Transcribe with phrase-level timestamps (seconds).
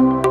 [0.00, 0.22] Hello，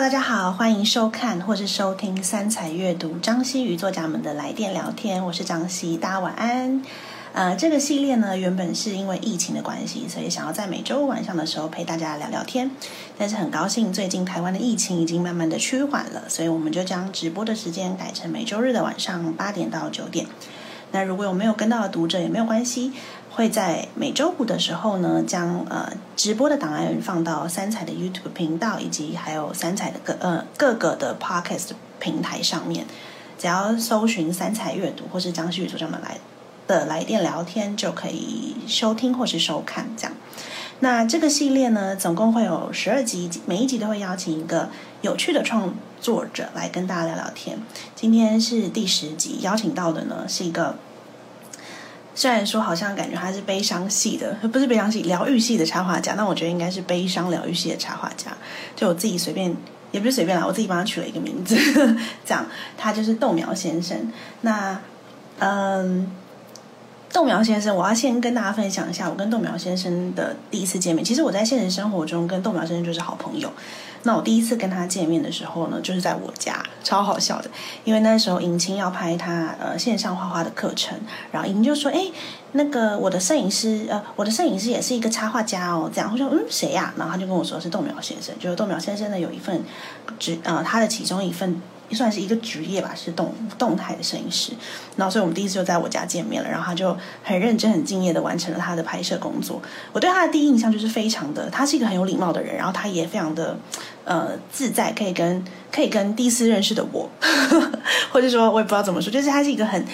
[0.00, 6.82] 大家好，欢迎收看或是收听三彩阅读张希与作家们的来电聊天，我是张希，大家晚安。
[7.34, 12.70] 呃，这个系列呢，原本是因为疫情的关系，所以想要在每周晚上的时候陪大家聊聊天。
[13.18, 20.26] 但是很高兴，最近台湾的疫情已经慢慢的趋缓了，所以我们就将直播的时间改成每周日的晚上八点到九点。
[20.92, 22.92] 那如果有没有跟到的读者也没有关系，
[23.36, 32.86] 会在每周五的时候呢，将呃直播的档案放到三彩的 YouTube 频道，以及还有三彩的各呃各个的 Podcast 平台上面，
[33.38, 36.16] 只要搜寻三彩阅读或是张旭宇组长们来。
[36.66, 40.12] 的来电聊天就可以收听或是收看，这样。
[40.80, 44.68] 那这个系列呢，总共会有十二集，每一集都会邀请一个
[45.00, 47.56] 有趣的创作者来跟大家聊聊天。
[47.94, 50.74] 今天是第十集，邀请到的呢是一个，
[52.16, 58.36] 虽然说好像感觉他是悲伤系的，不是悲伤系，疗愈系的插画家，那我觉得应该是悲伤疗愈系的插画家。
[58.74, 59.54] 就我自己随便，
[59.92, 61.54] 也不是随便啦，我自己帮他取了一个名字，
[62.26, 62.44] 这样。
[62.76, 64.10] 他就是豆苗先生。
[64.40, 64.80] 那，
[65.38, 66.10] 嗯。
[67.12, 71.02] 豆苗先生，我要先跟大家分享一下我跟豆苗先生的第一次见面。
[71.02, 73.50] 其实我在现实生活中跟豆苗先生就是好朋友。
[74.02, 77.50] 那我第一次跟他见面的时候呢，就是在我家，超好笑的。
[77.84, 80.98] 因为那时候尹青要拍他呃线上画画的课程，
[81.32, 82.06] 然后尹就说：“哎，
[82.52, 89.64] 那个我的摄影师呃，我的摄影师也是一个插画家哦。”这样我说：“嗯，谁呀？”然后他就跟我说是豆苗先生，就是豆苗先生呢有一份
[90.18, 91.60] 只呃他的其中一份。
[91.94, 94.52] 算是一个职业吧，是动动态的摄影师。
[94.96, 96.48] 然后，所以我们第一次就在我家见面了。
[96.48, 99.60] 然后他就很认真、很敬业的完成了他的拍摄工作。
[99.92, 102.56] 我对他的第一印象就是非常的，他是一个很有礼貌的人。
[102.56, 103.56] 然后他也非常的
[104.04, 107.08] 呃自在，可以跟可以跟第一次认识的我，
[108.10, 109.84] 或者说我也不知道怎么说，就是他是一个很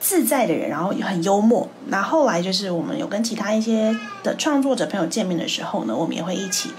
[0.00, 1.68] 自在的人，然后很幽默。
[1.86, 6.70] 那后来就是我们有跟其他一些的创作者朋友见面的时候呢，我们也会一起。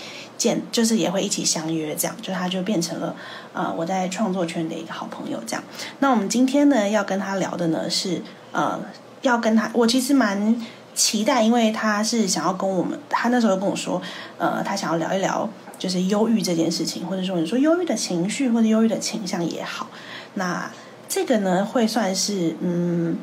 [0.41, 3.15] 见就是也会一起相约，这样就他就变成了
[3.53, 5.63] 呃我在创作圈的一个好朋友，这样。
[5.99, 8.79] 那我们今天呢要跟他聊的呢是呃
[9.21, 10.59] 要跟他，我其实蛮
[10.95, 14.01] 期待，因为他是想要跟我们，他那时候跟我说，
[14.39, 19.89] 呃他想要聊一聊就是忧郁这件事情，或者说你说忧郁的情绪或者忧郁的倾向也好，
[20.33, 20.71] 那
[21.07, 23.17] 这个呢会算是嗯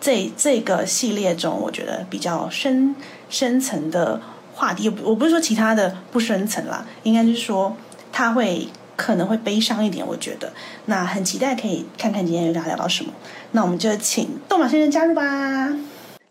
[0.00, 2.96] 这这个系列中我觉得比较深
[3.30, 4.20] 深层的。
[4.58, 7.74] 话题，我不是说其他的不深层啦，应该就是说
[8.10, 10.52] 他会可能会悲伤一点，我觉得
[10.86, 13.12] 那很期待可以看看今天又跟他聊到什么。
[13.52, 15.72] 那我们就请豆马先生加入吧。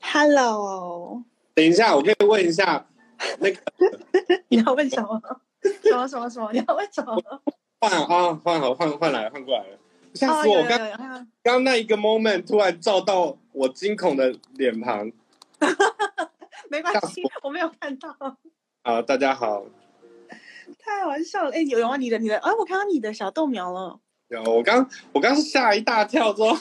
[0.01, 1.23] Hello，
[1.55, 2.85] 等一下，我可以问一下
[3.39, 3.57] 那个
[4.49, 5.21] 你要问什么？
[5.81, 6.51] 什么什么什么？
[6.51, 7.15] 你要问什么？
[7.79, 8.05] 换啊，
[8.43, 9.77] 换好，换换来，换过来了。
[10.13, 10.61] 吓死我！
[10.63, 15.09] 刚刚那一个 moment 突然照到我惊恐的脸庞。
[16.69, 18.15] 没关系，我没有看到。
[18.83, 19.65] 好，大家好。
[20.79, 23.99] 太玩笑了，哎，有有啊，你的你的，哎，我看到你的小豆苗了。
[24.29, 26.57] 有，我刚我刚是吓一大跳，说，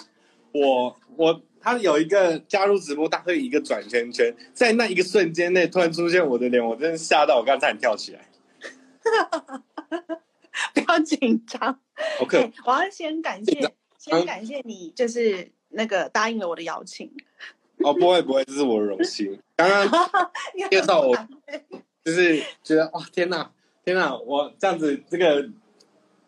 [0.53, 8.29] 我我他有一个加入直播大会一个转圈圈，在那一个瞬间内突然出现我的脸，我真的吓到，我刚才跳起来。
[10.73, 11.81] 不要紧张。
[12.21, 17.13] OK，我要先感谢，先感谢你，就是那个答应了我的邀请。
[17.85, 19.39] 哦，不会不会，这是我的荣幸。
[19.57, 19.89] 刚刚
[20.71, 21.17] 介绍我，
[22.05, 23.51] 就是觉得哇，天哪，
[23.85, 25.49] 天哪，我这样子这个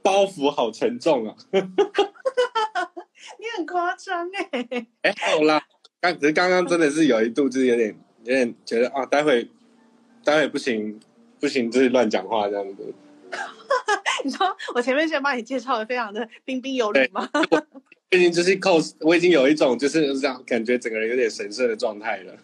[0.02, 1.34] 包袱好沉重啊！
[1.52, 4.86] 你很夸张哎！
[5.02, 5.62] 哎，好啦，
[6.00, 9.48] 刚只是刚刚真的是有一度就是有点有点觉得啊，待会
[10.24, 10.98] 待会不行
[11.40, 12.94] 不行，就是乱讲话这样子。
[14.24, 17.28] 你说我前面先帮你介绍的非常的彬彬有礼吗？
[18.10, 22.34] 最近就是 cos，我已经有一种就是这样感觉，整个人有点神圣的状态了。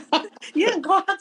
[0.52, 1.16] 你很夸张。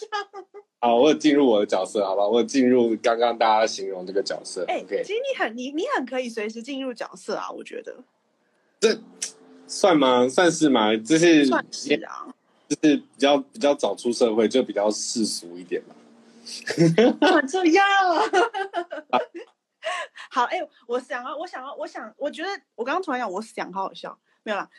[0.81, 2.27] 好，我有进入我的角色，好吧？
[2.27, 4.65] 我有进入刚刚大家形容这个角色。
[4.67, 7.95] 哎，其实你很你你很可以随时进入角色啊，我觉得。
[8.81, 8.99] 这
[9.67, 10.27] 算吗？
[10.27, 10.93] 算是吗？
[10.97, 12.27] 就是算是啊，
[12.67, 15.95] 就是比较比较早出社会，就比较世俗一点嘛。
[17.47, 17.85] 这样。
[20.31, 24.69] 好，哎，我想要，我想要，我想，我觉得我刚刚突然讲，我想好好笑，没有啦。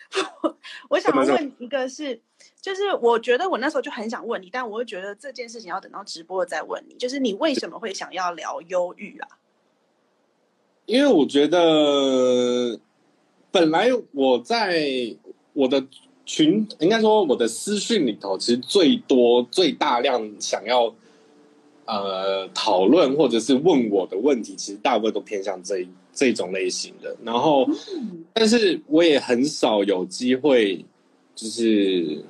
[0.88, 2.20] 我想要问一个，是，
[2.60, 9.28] 就是我觉得我那时候就很想问你，但我又觉得这件事情要等到直播再问你，就是你为什么会想要聊忧郁啊？
[10.86, 12.78] 因为我觉得
[13.50, 14.86] 本来我在
[15.52, 15.86] 我的
[16.24, 20.94] 群，应该说我的私讯里头，其实最多、最大量想要。
[21.86, 27.14] 呃，讨论或者是问我的问题，其实大部分都偏向这这种类型的。
[27.22, 27.66] 然后，
[28.32, 30.84] 但是我也很少有机会，
[31.34, 32.24] 就是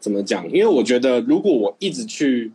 [0.00, 0.44] 怎么讲？
[0.50, 2.50] 因为我觉得如果我一直去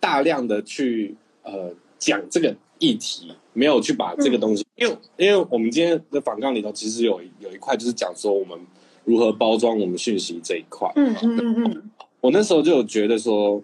[0.00, 8.58] 大量的去呃讲这个议题，没有去把这个东西，因为因为我们今天的访纲里头其实有有一块就是讲说我们
[9.04, 10.90] 如何包装我们讯息这一块。
[10.96, 11.90] 嗯嗯嗯嗯，
[12.20, 13.62] 我那时候就有觉得说，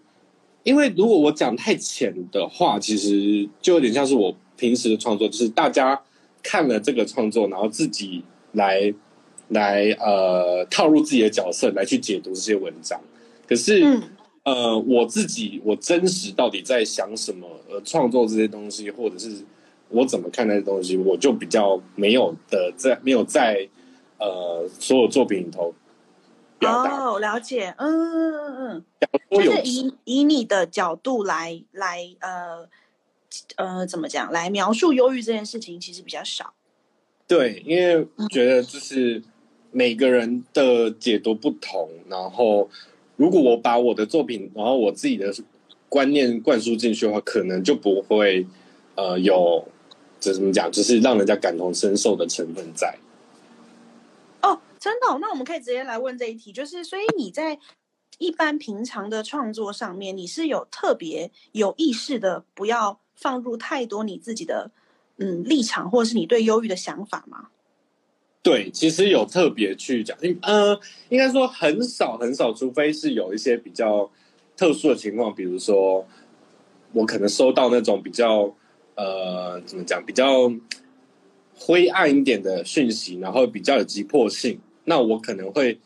[0.65, 6.01] 因为如果我讲太浅的话，其实就有点像是我平时的创作，就是大家
[6.43, 8.23] 看了这个创作，然后自己
[8.53, 8.93] 来
[9.49, 13.01] 来呃套入自己的角色来去解读这些文章。
[13.49, 14.03] 可是、嗯
[14.45, 19.31] 呃，我自己我真实到底在想什么，呃，创作这些东西，或者是
[19.89, 23.69] 我怎么看待的东西，我就比较没有的在没有在
[24.19, 25.75] 呃所有作品里头
[26.67, 26.97] 表达。
[26.97, 28.85] 哦，了解，嗯嗯嗯嗯。
[29.31, 32.69] 就是以以你的角度来来呃
[33.57, 36.55] 呃怎么讲来描述忧郁这件事情，其实比较少。
[37.27, 39.23] 对，因为觉得就是
[39.71, 42.69] 每个人的解读不同，然后
[43.17, 45.33] 如果我把我的作品，然后我自己的
[45.89, 48.47] 观念灌输进去的话，可能就不会
[48.97, 49.67] 呃有
[50.21, 52.95] 这怎么讲，就是让人家感同身受的成分在。
[54.83, 57.57] 真的、那我们可以直接来问这一题，就是所以你在
[58.19, 64.73] 一般平常的创作上面，你是有特别有意识的不要放入太多你自己的
[65.19, 67.51] 嗯立场，或者是你对忧郁的想法吗？
[68.43, 70.77] 对，其实有特别去讲，因呃，
[71.11, 74.11] 应该说很少很少，除非是有一些比较
[74.57, 76.05] 特殊的情况，比如说
[76.93, 78.53] 我可能收到那种比较
[78.97, 80.53] 呃怎么讲，比较
[81.55, 85.81] 灰暗一点的讯息，然后比较有急迫性，那我可能会，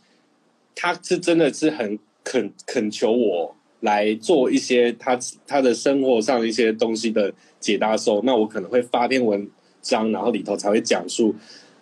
[0.75, 9.51] 他是真的是很恳恳求我来做一些他他的生活上一些东西的解答的时候，那我可能会发篇文
[9.83, 11.35] 章，然后里头才会讲述。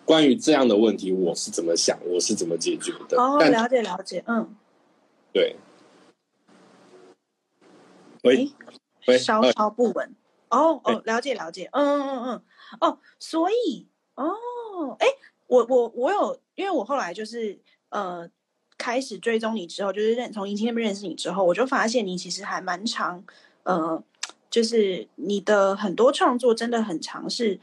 [0.05, 3.19] 关于这样的问题，我是怎么想，我是怎么解决的。
[3.19, 4.55] 哦，但了解了解，嗯，
[5.33, 5.55] 对，
[8.21, 8.51] 喂诶
[9.07, 10.13] 喂，稍呃稍不稳。
[10.49, 12.43] 哦哦，了解了解，嗯嗯嗯嗯，
[12.81, 14.31] 哦，所以哦，
[14.99, 15.07] 哎，
[15.47, 17.57] 我我我有，因为我后来就是
[17.89, 18.29] 呃
[18.77, 23.23] 开始追踪你之后，就是认从银青那边认识你之后，我就发现你其实还蛮长，
[23.63, 24.03] 呃，
[24.49, 27.59] 就是你的很多创作真的很长，是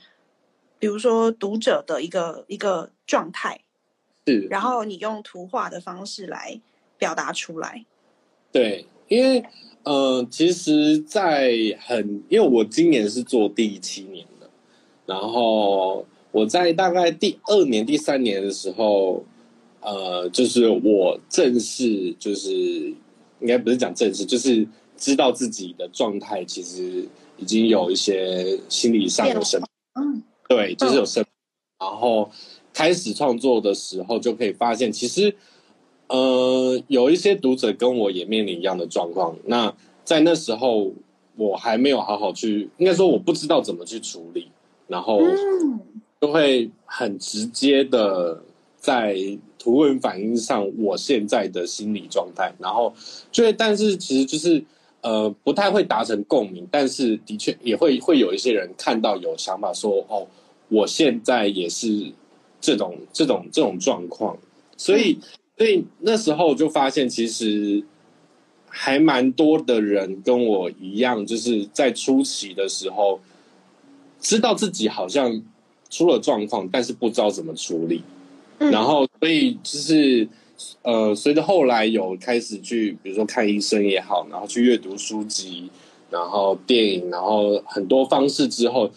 [0.79, 3.61] 比如说读者的一个一个状态，
[4.27, 6.61] 是，然后你用图画的方式来
[6.99, 7.85] 表达出来。
[8.51, 9.45] 对，因为
[9.85, 14.49] 呃，其实，在很，因为我今年是做第七年的，
[15.07, 19.23] 然后我在大概第二年、第三年的时候，
[19.81, 27.07] 呃，就是我正式就是应该不是讲正式，就是知道自己的状态其实
[27.37, 29.63] 已经有一些心理上的生
[29.95, 30.23] 嗯。
[30.49, 31.25] 对，就是有生，
[31.79, 32.31] 然后
[32.75, 35.35] 开始创作的时候就可以发现，其实
[36.09, 39.35] 呃有一些读者跟我也面临一样的状况。
[39.47, 39.75] 那
[40.05, 40.93] 在那时候
[41.37, 44.51] 我还没有好好去，应该说我不知道怎么去处理，
[44.89, 45.81] 然后嗯
[46.23, 48.41] 就会很直接的
[48.79, 49.17] 在
[49.59, 52.95] 图文反映上我现在的心理状态，然后
[53.33, 54.65] 就会，但是其实就是
[55.01, 60.25] 呃不太会达成共鸣，但是的确也会会有一些人看到有想法说哦，
[60.69, 62.13] 我现在也是
[62.61, 64.39] 这种这种这种状况，
[64.77, 65.19] 所以
[65.59, 67.85] 所以那时候就发现其实。
[68.75, 73.21] 还蛮多的人跟我一样，就是在初期的时候，
[74.19, 75.43] 知道自己好像
[75.93, 78.03] 出了状况，但是不知道怎么处理。
[78.59, 80.27] 嗯然后，所以就是
[80.83, 85.69] 呃，随着后来有开始去，比如说看医生也好，然后去阅读书籍，
[86.11, 88.89] 然后电影，然后很多方式之后，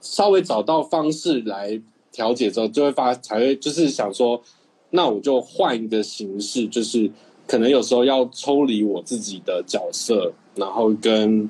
[0.00, 1.80] 稍微找到方式来
[2.10, 4.42] 调节之后，就会发才会就是想说，
[4.90, 7.08] 那我就换一个形式，就是
[7.46, 11.48] 可能有时候要抽离我自己的角色，然后跟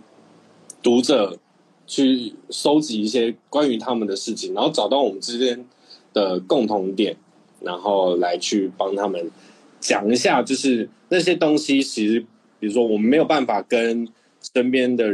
[0.82, 1.38] 读者
[1.92, 5.62] 去收集一些关于他们的事情，然后找到我们之间
[6.14, 7.14] 的共同点，
[7.60, 9.30] 然后来去帮他们
[9.78, 12.18] 讲一下，就是那些东西，其实
[12.58, 14.08] 比如说我们没有办法跟
[14.54, 15.06] 身边的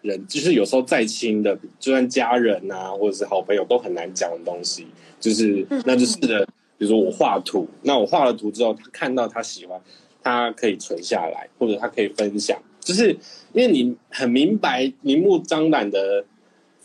[0.00, 4.86] 人，就是有时候再亲的，就算家人啊，或者是好朋友，都很难讲的东西，
[5.20, 5.82] 就是嗯。
[5.84, 6.46] 那就是的，
[6.78, 9.78] 比如说我画图，那我画了图之后，他看到他喜欢，
[10.22, 13.10] 他可以存下来，或者他可以分享，就是
[13.52, 16.24] 因为你很明白、明目张胆的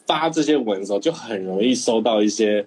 [0.06, 2.66] 发这些文的时候，就很容易收到一些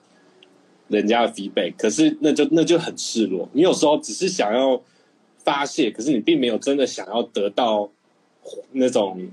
[0.89, 3.49] 人家的 feedback，可是那就那就很失落。
[3.53, 4.83] 你有时候只是想要
[5.39, 7.91] 发泄，可是你并没有真的想要得到
[8.73, 9.29] 那种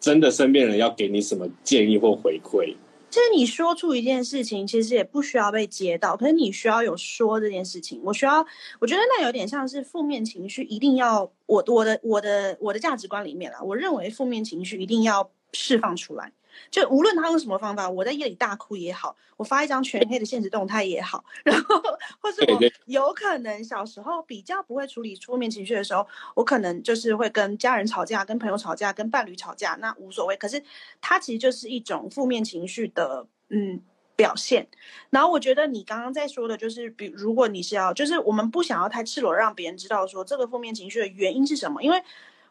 [0.00, 2.74] 真的身边人要给你什么建议或回馈。
[3.10, 8.00] 其实你说出一件事情，其实也不需要被接到，可是你需要有说这件事情。
[8.04, 8.46] 我需要，
[8.78, 16.32] 我觉得那有点像是负面情绪，一定要我我的我的我的价值观里面啦，我认为负面情绪一定要释放出来。
[16.70, 21.80] 就无论他用什么方法，我在夜里大哭也好，我发一张全黑的现实动态也好，然后
[22.20, 30.36] 或是我有可能小时候比较不会处理负面情绪的时候，我可能就是会跟家人吵架、跟朋友吵架、跟伴侣吵架，那无所谓。
[30.36, 30.62] 可是
[31.00, 33.80] 它其实就是一种负面情绪的嗯
[34.16, 34.68] 表现。
[35.10, 42.02] 然后我觉得你刚刚在说的就是，比如果你是要，就是我们不想要太赤裸让别人知道说这个负面情绪的原因是什么，因为。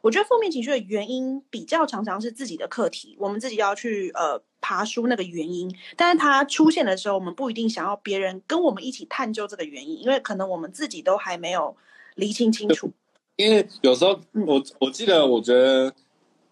[0.02, 5.74] 我觉得负面情绪的原因比较常常是自己的课题，我们自己要去呃爬出那个原因。
[5.96, 11.76] 但是它出现的时候，我们不一定想要别人跟我们一起探究这个原因，因为可能我们自己都还没有
[12.16, 12.92] 厘清清楚。
[13.36, 15.94] 因为有时候我我记得，我觉得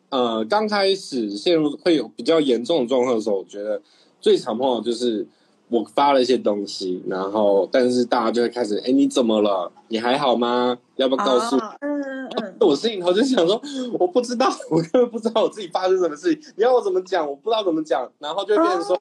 [0.10, 3.82] 呃刚开始陷入会有比较严重的状况的时候，我觉得
[4.20, 5.28] 最常碰到就是。
[5.70, 9.72] 我发了一些东西，然后但是大家就会开始，哎，你怎么了？
[9.90, 10.78] 你还好吗？
[10.96, 11.58] 要不要告诉？
[11.58, 12.56] 嗯嗯嗯。
[12.62, 13.62] 我心里头就想说，
[14.00, 16.54] 我不知道， 我根本不知道我自己发生什么事情。
[16.56, 17.28] 你要我怎么讲？
[17.28, 18.98] 我不知道怎么讲，然后就变成说，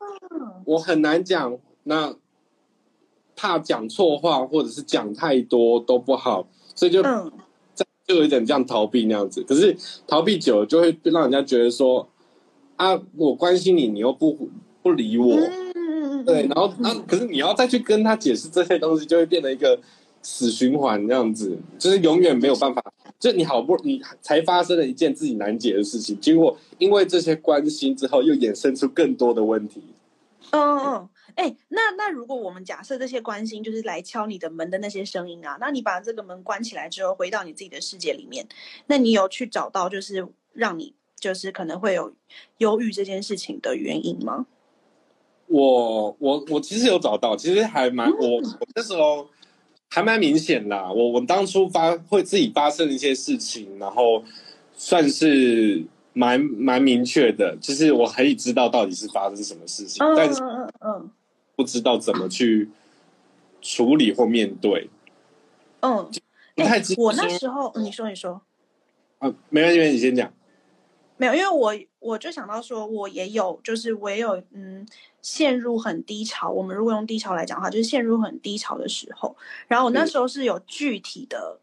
[0.64, 1.56] 我很难讲。
[1.84, 2.12] 那
[3.36, 7.00] 怕讲错话，或者是讲太多都不好，所以就
[8.06, 9.42] 就有一点这样逃避那样子。
[9.44, 12.08] 可是逃避久了，就会让人家觉得说，
[12.74, 14.48] 啊，我关心你，你又不
[14.82, 15.36] 不理我。
[16.26, 19.78] 对，然后那可是你要再去跟他解释这些东西，就会变成一个
[20.20, 22.82] 死循环这样子，就是永远没有办法。
[23.18, 29.82] 就你好不，容易才发生了一件自己难解的事情，结果因为这些关心之后，又衍生出更多的问题。
[30.50, 38.46] 嗯嗯，哎，那那如果我们假设这些关心就是来敲你的门的那些声音啊，那你把这个门关起来之后，回到你自己的世界里面，
[38.88, 42.12] 那你有去找到就是让你就是可能会有
[42.58, 44.46] 忧郁这件事情的原因吗？
[45.48, 49.28] 我我我其实有找到，其实还蛮我我那时候
[49.88, 50.90] 还蛮明显啦。
[50.92, 54.22] 我我当初发会自己发生一些事情，然后
[54.74, 61.10] 算是蛮蛮明确的，就是我可以知道到底是发生什么事情，但是嗯嗯
[61.54, 62.68] 不知道怎么去
[63.62, 64.90] 处理或面对。
[65.80, 66.10] 嗯，
[66.54, 66.94] 不太知。
[66.98, 68.40] 我那时候你说你说
[69.18, 70.32] 啊，没关系，你先讲。
[71.18, 71.72] 没有，因为我
[72.06, 74.86] 我就想到说，我也有，就是我也有嗯。
[75.22, 79.36] 陷入很低潮，我们如果用低潮来讲的话，就是陷入很低潮的时候。
[79.66, 81.58] 然后我那时候是有具体的，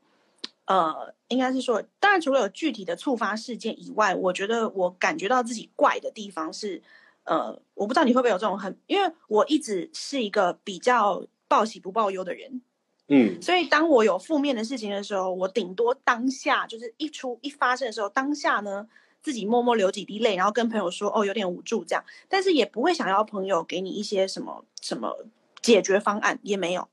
[0.65, 6.81] 呃，应该是说，当然除了有具体的触发事件以外，我觉得我感觉到自己怪的地方是，
[7.23, 12.61] 呃，我不知道你会不会有这种很，因为我一直是一个比较报喜不报忧的人，
[13.07, 18.89] 嗯，所以当我有负面的事情的时候，我顶多当下就是一出一发生的时候，当下呢。
[19.23, 25.25] 自己默默流几滴泪，然后跟朋友说：“哦，有点无助这样。”但是也不会想要朋友给你一些什么什么
[25.61, 26.87] 解决方案，也没有。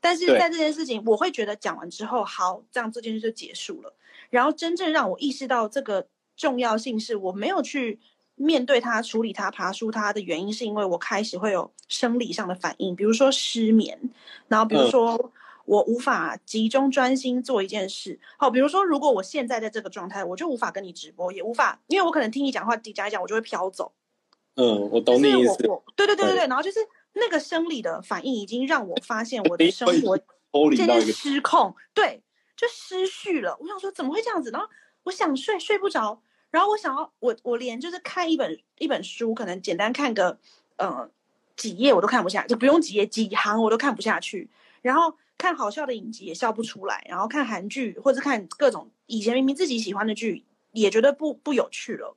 [0.00, 3.94] 但是在这件事情，我会觉得讲完之后，好，这样这件事就结束了。
[4.30, 8.00] 然后真正让我意识到这个重要性，是我没有去
[8.34, 13.98] 面对它、处理它、爬出它的原因，是因为我开始会有生理上的反应，比如说失眠，
[14.48, 15.32] 然后比如说。
[15.66, 18.20] 我无法集中专心做一件事。
[18.36, 23.92] 好，比如说，如果我现在在这个状态，我就无法跟你直播，也无法，因为我可能听你讲话，讲一讲，我就会飘走。
[24.56, 25.56] 嗯，我懂你意思。
[25.96, 26.78] 对对对对对，然后就是
[27.14, 30.18] 那个生理的反应，已经让我发现我的生活
[30.76, 32.22] 渐渐失控，对，
[32.56, 33.56] 就失序了。
[33.60, 34.50] 我想说，怎么会这样子？
[34.50, 34.68] 然后
[35.04, 36.20] 我想睡，睡不着。
[36.50, 40.38] 然后我想要，我我连就是看一本一本书，可能简单看个
[40.76, 41.10] 呃
[41.56, 44.48] 几页，我都看不下，就不用几页几行，我都看不下去。
[44.82, 45.16] 然后。
[45.36, 52.16] 看好笑的影集也笑不出来，然后看韩剧或者看各种以前明明自己喜欢的剧，也觉得不不有趣了，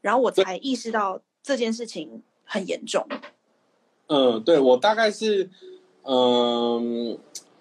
[0.00, 3.06] 然后我才意识到这件事情很严重。
[4.06, 5.50] 嗯，对我大概是，
[6.04, 7.18] 嗯，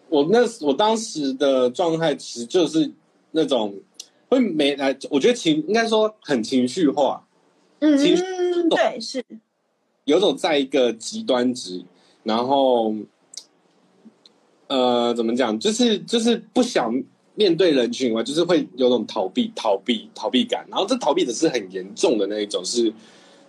[0.07, 2.89] 我那我当时的状态其实就是
[3.31, 3.77] 那种
[4.29, 7.27] 会没来，我觉得情应该说很情绪化，
[7.79, 7.97] 嗯，
[8.69, 9.25] 对，是
[10.05, 11.83] 有种在一个极端值，
[12.23, 12.93] 然后。
[14.67, 15.59] 呃，怎么讲？
[15.59, 16.91] 就是就是不想
[17.35, 20.65] 面对人群以外，就是会有种逃避、逃避、逃避感。
[20.69, 22.91] 然后这逃避的是很严重的那一种，是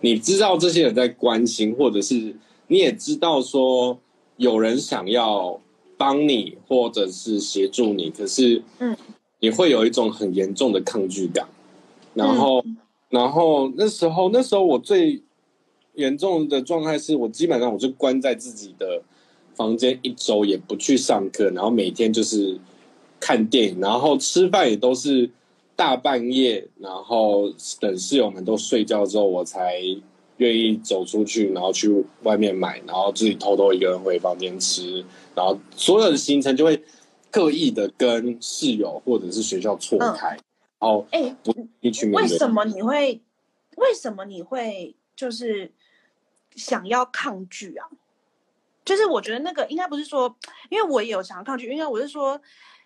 [0.01, 2.35] 你知道这些人在关心，或者是
[2.67, 3.97] 你也知道说
[4.35, 5.59] 有人想要
[5.97, 8.95] 帮你，或者是协助你，可是嗯，
[9.39, 11.47] 你会有一种很严重的抗拒感。
[12.13, 12.63] 然后，
[13.09, 15.23] 然后那时候，那时候我最
[15.95, 19.01] 严重的状态是我基本上我就关在自己的。
[19.57, 22.57] 房间一周也不去上课，然后每天就是
[23.19, 25.29] 看电影，然后吃饭也都是
[25.75, 29.81] 大半夜，然后等室友们都睡觉之后，我才
[30.37, 35.03] 愿意走出去，然后去外面买，然后自己偷偷一个人回房间吃，
[35.35, 36.81] 然后所有的行程就会
[37.31, 40.37] 刻意的跟室友或者是学校错开，
[40.79, 43.19] 哦，哎，不一群为什么你会？
[43.77, 45.71] 为什么你会就是
[46.55, 47.87] 想要抗拒啊？
[48.87, 50.35] 就是我觉得那个应该不是说，
[50.69, 52.41] 因为我也有想要抗拒，因为我是说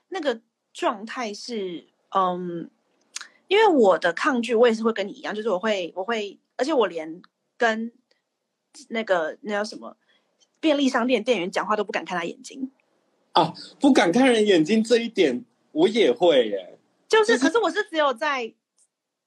[0.09, 0.41] 那个
[0.73, 2.69] 状态是，嗯，
[3.47, 7.21] 因为我的抗拒我也是会跟你一样，就是我会我会，而且我连
[7.55, 7.91] 跟
[8.89, 9.95] 那个那叫什么
[10.59, 12.71] 便利商店店员讲话都不敢看他眼睛
[13.33, 18.53] 啊，不敢看人眼睛这一点我也会耶，就是，可是我是只有在。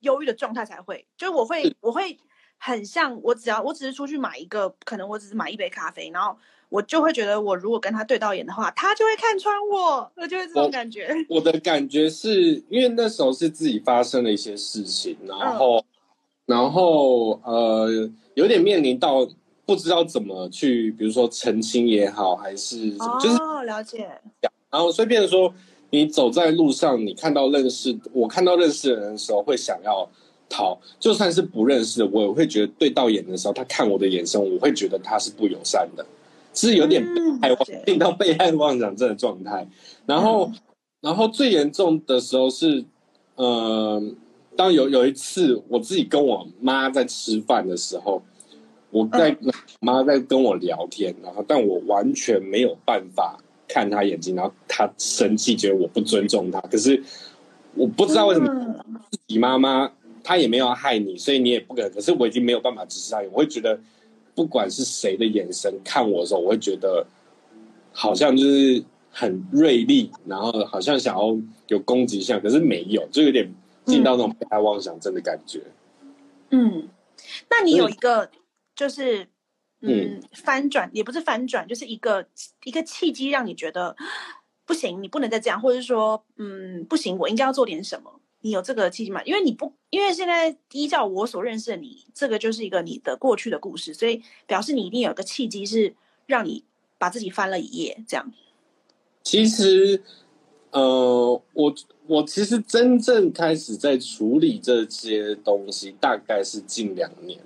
[0.00, 2.18] 忧郁的状态才会，就是我会，我会
[2.58, 6.36] 很像我只要我只是出去买一个，可能我只是买一杯咖啡，然后
[6.74, 11.08] 我就会觉得，我如果跟他对到眼的话，他就会看穿我，我就会这种感觉。
[11.30, 15.84] 我的感觉是因为那时候是自己发生了一些事情，然后，
[16.46, 19.24] 然后呃，有点面临到
[19.64, 24.10] 不知道怎么去，比如说澄清也好，还是什么就是了解，
[24.68, 25.54] 然后所以变成说。
[25.90, 30.04] 你走在路上，你看到认识我看到认识的人的时候，会想要
[30.48, 36.04] 逃；就算是不认识的，我也会觉得对到眼的时候，他看我的眼神，我会觉得他是不友善的，
[36.54, 39.68] 是有点被害病到被害妄想症的状态。
[40.06, 40.50] 然后，
[41.00, 42.84] 然后最严重的时候是，
[43.34, 44.02] 呃，
[44.56, 48.22] 当有有一次我自己跟我妈在吃饭的时候，
[48.90, 49.36] 我在
[49.80, 53.38] 妈在跟我聊天，然后但我完全没有办法。
[53.66, 56.60] 看她眼睛，然后她生气，觉得我不尊重她。
[56.60, 57.02] 可是
[57.74, 58.46] 我不知道为什么
[59.10, 59.90] 自己妈妈
[60.22, 61.90] 她也没有害你，所以你也不可能。
[61.90, 63.80] 可是我已经没有办法直视她，我会觉得
[64.34, 67.06] 不管是谁的眼神看我的时候，我会觉得
[67.92, 71.36] 好像就是很锐利，然后好像想要
[71.68, 73.48] 有攻击性，可是没有，就有点
[73.84, 75.62] 进到那种被害妄想症的感觉。
[76.50, 76.88] 嗯，
[77.48, 78.30] 那你有一个
[78.74, 79.28] 就是。
[79.86, 82.26] 嗯，翻转也不是翻转，就是一个
[82.62, 83.94] 一个契机，让你觉得
[84.64, 88.10] 不行，你不能再这样，或者是说，嗯，不行，我应该要做点什么。
[88.44, 89.22] 你有这个契机吗？
[89.24, 95.94] 因为你不，因为现在依照我所认识的你，这个就是一个你的过去的故事，所以表示你一定有个契机，是
[96.26, 96.62] 让你
[96.98, 98.04] 把自己翻了一页。
[98.06, 98.30] 这样。
[99.22, 100.02] 其实，
[100.72, 101.74] 呃，我
[102.06, 107.40] 我其实真正开始在处理这些东西，大概是近两年。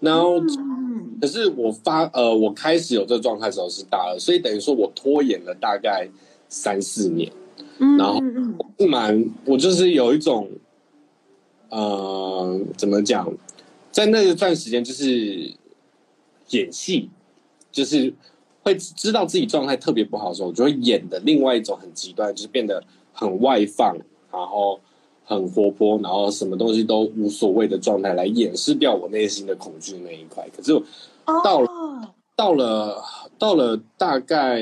[0.00, 0.40] 然后，
[1.20, 6.08] 可是我发呃，我开始有这个状态的时候是大二，所以等于说我拖延了大概
[6.48, 7.32] 三四年。
[7.98, 8.20] 然后
[8.76, 10.48] 不瞒我，就是有一种，
[11.68, 13.30] 呃，怎么讲，
[13.90, 15.52] 在那一段时间就是
[16.50, 17.10] 演戏，
[17.70, 18.12] 就是
[18.62, 23.96] 会知道自己状态特别不好的时候，我就会演的另外一种很极端，就是变得很外放，
[24.30, 24.80] 然后。
[25.24, 30.46] 很活泼，然后什么东西都无所谓的状态来掩饰掉我内心的恐惧那一块。
[30.54, 30.72] 可是
[31.44, 33.02] 到了到了
[33.38, 34.60] 到了大概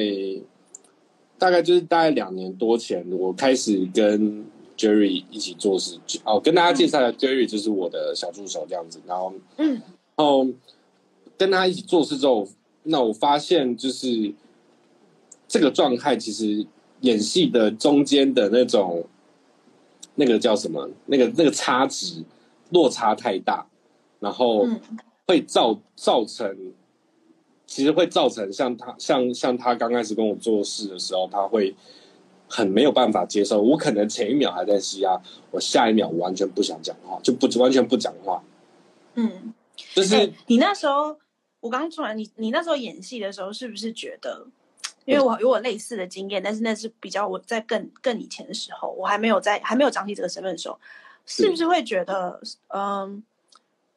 [1.40, 4.44] 大概就是大概两年多前，我开始跟
[4.76, 5.98] Jerry 一起做事。
[6.22, 9.00] 哦，跟大家介绍一下，Jerry 就是我的小助手这样子。
[9.06, 9.72] 然后嗯，
[10.14, 10.46] 然后
[11.36, 12.46] 跟他一起做事之后，
[12.84, 14.32] 那我发现就是
[15.48, 16.64] 这个状态其实
[17.00, 19.04] 演戏的中间的那种。
[20.16, 20.86] 那个叫什么？
[21.06, 22.22] 那个那个差值
[22.70, 23.64] 落差太大，
[24.18, 24.66] 然后
[25.26, 26.54] 会造造成，
[27.70, 31.72] 其实会造成像他像像他刚开始跟我做事的时候，他会
[32.48, 33.62] 很没有办法接受。
[33.62, 35.16] 我可能前一秒还在吸压，
[35.52, 38.42] 我下一秒完全不想讲话，就不完全不讲话。
[39.14, 39.54] 嗯，
[39.94, 41.16] 就是你那时候，
[41.60, 44.44] 我刚出来，你你那时候演戏的时候，是不是觉得？
[45.04, 50.76] 因为我有我类似的经验，但是那是比较我在更更以前的时候，我还没有在还没有长起这个身份的时候，
[51.24, 52.40] 是不是会觉得，
[52.74, 53.22] 嗯，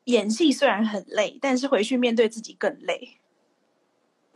[0.03, 3.17] 演戏虽然很累，但是回去面对自己更累？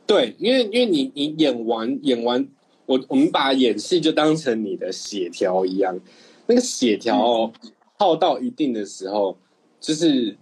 [0.07, 2.47] 对，因为因为你你演完演完，
[2.85, 5.99] 我我们把演戏就当成你的血条一样，
[6.47, 7.51] 那个血条哦
[7.99, 9.37] 耗到一定的时候，
[9.81, 10.35] 就是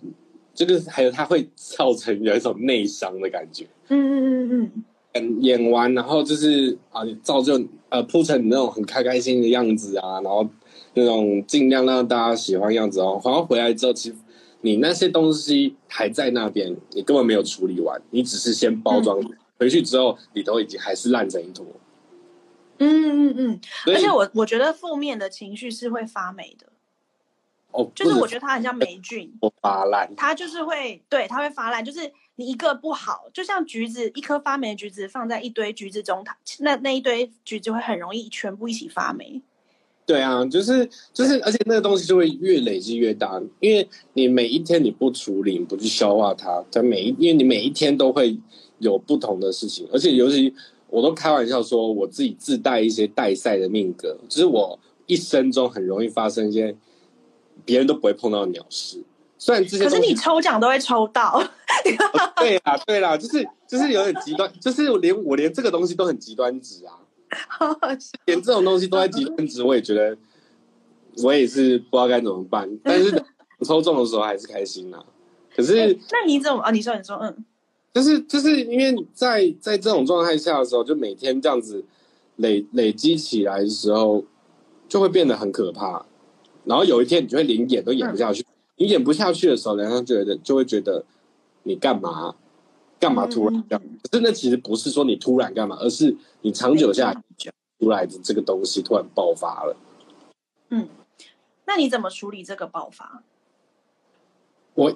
[0.53, 3.65] 这个还有它会造成有一种内伤的感觉。
[3.89, 4.83] 嗯嗯嗯嗯。
[5.41, 10.45] 演完，然后就是啊，你照就呃铺成你那种很开开心的样子啊，然后
[10.93, 13.19] 那种尽量让大家喜欢样子哦。
[13.23, 14.15] 然后回来之后，其实
[14.59, 19.17] 你那些东西还在那边，你根本没有处理完，你只是先包装。
[19.57, 21.65] 回去之后，里头已经还是烂成一坨。
[22.79, 26.67] 嗯嗯嗯，而且我我觉得负面的情绪是会发霉的。
[27.71, 30.13] 哦，就是我觉得它很像霉菌，发烂。
[30.15, 32.11] 它就是会对，它会发烂，就是。
[32.37, 39.41] 你一个不好，就像橘子，一颗发霉的橘子放在一堆橘子中，它那那一堆橘子会很容易全部一起发霉。
[40.05, 48.37] 对啊，就是就是，而且那个东西就会越累积越大，因为你每一天你不处理，不去消化它，它每一，因为你每一天都会
[48.79, 50.53] 有不同的事情，而且尤其
[50.89, 56.75] 我都开玩笑说，我自己自带一些带赛的命格，就是我一生中很容易发生一些
[57.63, 59.03] 别人都不会碰到的鸟事。
[59.37, 61.43] 虽然之前，可是你抽奖都会抽到。
[62.37, 66.97] 对啊，对啦，就是就是有点极端，就是连我连这个东西都很极端值啊。
[68.25, 70.17] 连这种东西都在极端值，我也觉得
[71.23, 72.69] 我也是不知道该怎么办。
[72.83, 73.11] 但是
[73.65, 75.03] 抽中的时候还是开心呐。
[75.53, 76.71] 可是那你怎么啊？
[76.71, 77.45] 你说你说嗯，
[77.95, 81.81] 就是就是因为在在这种状态下的时候，就每天这样子
[82.35, 84.21] 累累积起来的时候，
[84.89, 86.05] 就会变得很可怕。
[86.65, 88.45] 然后有一天你就会连演都演不下去。
[88.75, 91.05] 你演不下去的时候，人家觉得就会觉得
[91.63, 92.35] 你干嘛
[92.99, 93.81] 干嘛突然这样？
[94.03, 97.21] 可是那其实不是说你突然干嘛，而是你长久下来
[97.79, 99.77] 出来的这个东西突然爆发了。
[100.67, 100.89] 嗯，
[101.65, 103.23] 那你怎么处理这个爆发？
[104.73, 104.93] 我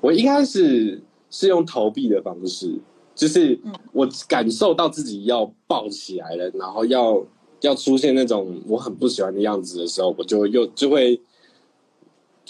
[0.00, 1.00] 我一开始
[1.38, 2.78] 是用逃避的方式，
[3.14, 3.58] 就是
[3.92, 7.22] 我感受到自己要爆起来了，然后要
[7.60, 11.20] 要出现那种我很不喜欢的样子的时候，我就又就会。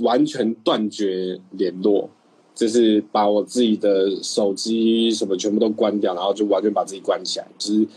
[0.00, 2.10] 完全断绝联络，
[2.54, 7.88] 就是把我自己的手机什么全部都关掉，然后就完全把自己关起来，就是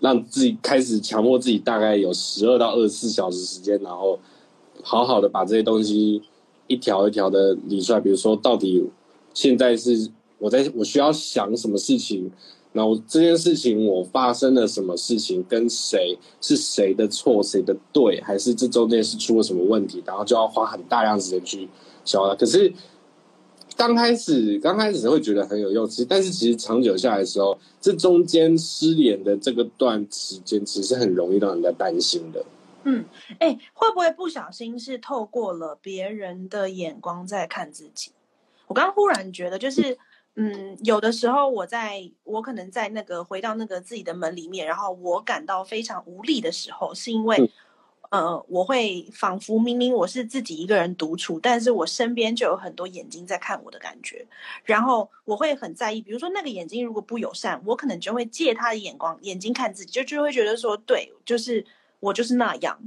[0.00, 4.18] 让自己开始强迫自己，大概有十二到二十四小时时间，然后
[4.82, 6.20] 好好的把这些东西
[6.66, 8.00] 一条一条的理出来。
[8.00, 8.84] 比如说，到底
[9.34, 12.30] 现在是我在我需要想什么事情。
[12.72, 20.00] 然后这件事情我发生了什么事情，跟谁是谁的错，谁的对，还是这中间是出了什么问题？
[20.06, 21.68] 然后就要花很大量时间去
[22.04, 22.32] 消化。
[22.36, 22.72] 可是
[23.76, 32.44] 刚开始刚开始会觉得很有用，其实但是其实长久下来的时候，这中间失联的这个段时间，其实很容易让人家担心的。
[32.84, 33.04] 嗯，
[33.40, 38.12] 哎，会不会不小心是透过了别人的眼光在看自己？
[38.70, 39.98] 我刚刚忽然觉得就是。
[40.36, 47.50] 嗯，有的时候我在我可能在那个回到那个自己的门里面，然后我感到非常无力的时候，是因为，
[48.10, 54.24] 呃，我会仿佛明明我是自己一个人独处，但是我身边就有很多眼睛在看我的感觉，
[54.64, 61.66] 然后我会很在意，比如说那个眼睛如果不友善，我可能就会借他的眼光眼睛看自己，就就会觉得说，对，就是
[61.98, 62.78] 我就是那样。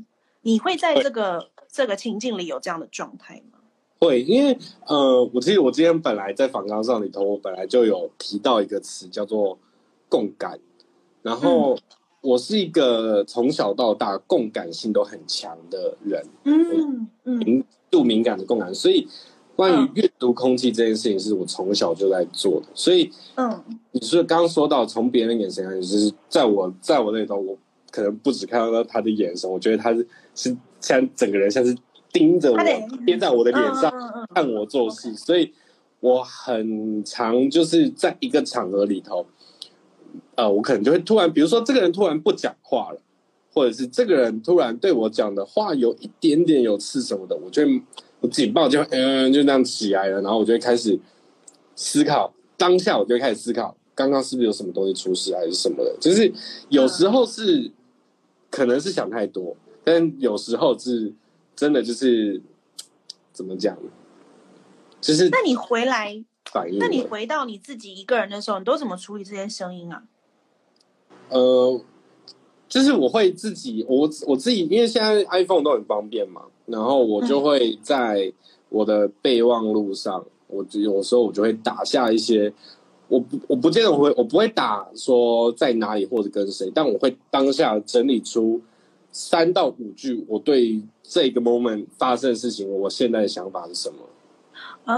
[0.41, 3.59] 你会在这个这个情境里有这样的状态吗？
[4.03, 9.57] 会，因为呃，我记得我今天本来在访纲上里头，我本来就有提到一个词叫做
[10.09, 10.59] 共感，
[11.21, 11.77] 然后
[12.21, 19.07] 我是一个从小到大共感性都很强的人，嗯嗯，敏度敏感的共感，所以
[19.55, 27.57] 关于阅读空气这件事情，是我从小就在做的，所以嗯，你是刚刚说到从别人眼神看，就是在我在我那里头，我
[27.89, 31.73] 可能不止看到他的眼神，我觉得他是是像整个人像是。
[32.13, 32.57] 盯着我，
[33.05, 33.91] 贴在我的脸上
[34.35, 35.51] 看我做事，所以
[35.99, 39.25] 我很常就是在一个场合里头，
[40.35, 43.01] 呃，我可能就会突然，比如说这个人突然不讲话了，
[43.51, 47.63] 或者是这个人突然对我讲的话有一点点有刺什么的，我就
[48.19, 50.97] 我警报就嗯就那样起来了，然后我就会开始
[51.75, 56.31] 思考，当下我就会开始思考，刚刚是不是有什么东西出事还是什么的，就是
[56.69, 57.71] 有时候是
[58.51, 61.11] 可能是想太多，但有时候是。
[61.55, 62.41] 真的就是
[63.31, 63.77] 怎么讲？
[65.01, 66.79] 就是那你回来反应？
[66.79, 70.03] 那你回到你自己一个人的时候，你都怎么处理这些声音啊？
[71.29, 71.81] 呃，
[72.69, 78.31] 就是我会自己，我我自己，因为现在 iPhone 都很方便嘛，然后我就会在
[78.69, 82.53] 我的备忘录上，我有时候我就会打下一些，
[83.09, 88.61] 我不我不见得我会，我不会打说在哪里或者跟谁，但我会当下整理出。
[89.13, 93.99] 三到五句，我对这个 moment 发生的事情，我现在的想法是什么？
[94.85, 94.95] 啊，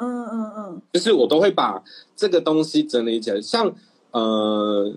[0.00, 1.80] 嗯嗯嗯，就是我都会把
[2.16, 3.40] 这个东西整理起来。
[3.40, 3.72] 像
[4.10, 4.92] 呃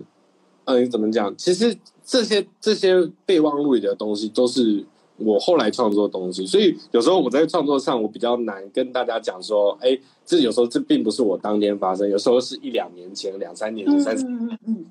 [0.64, 1.32] 呃，怎么讲？
[1.36, 4.84] 其实这些这些备忘录里的东西，都是
[5.16, 6.44] 我后来创作的东西。
[6.46, 14.16] 所以有时候我在创作上，我比较难跟大家讲说，哎，这有时候这并不是我当天发生，有时候是一两年前、两三年前、三。
[14.16, 14.86] 嗯嗯嗯。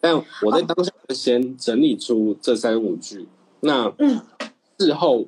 [0.00, 3.26] 但我在当下先整理出这三五句，
[3.60, 3.92] 那
[4.78, 5.26] 事后，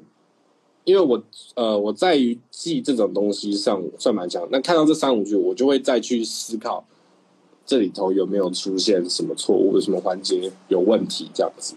[0.85, 1.20] 因为我
[1.54, 6.85] 呃我在于记这种东西上算蛮强，那看到这三五句，我就会再去思考
[7.66, 11.74] 这里头有没有出现什么错误，什么环节有问题这样子。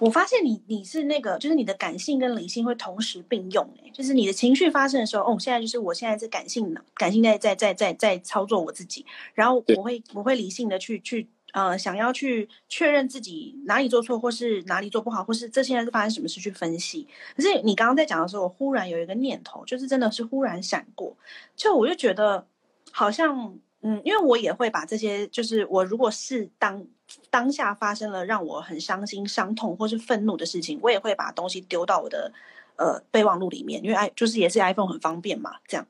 [0.00, 11.28] 我发现你你是那个，就是你的感性跟理性会同时并用，哎，就是你的情绪发生的时候，哦，现在就是我现在是感性的，感性在在在在在操作我自己，然后我会我会理性的去去。
[11.52, 17.06] 呃想要去确认自己哪里做错，或是哪里做不好，或是这现在是发生什么事去分析。
[17.36, 21.16] 可是你刚刚在讲的时候，我忽然有一个念头，就是真的是忽然闪过，
[21.56, 22.46] 就我就觉得
[22.90, 26.84] 好像嗯，因为我也会把这些，就是我如果是当
[27.30, 32.32] 当下发生了让我很伤心、伤痛或是愤怒的事情，我也会把东西丢到我的。
[32.80, 35.84] 呃，备忘录里面，因为 i 就是也是 iPhone 很方便嘛，这样。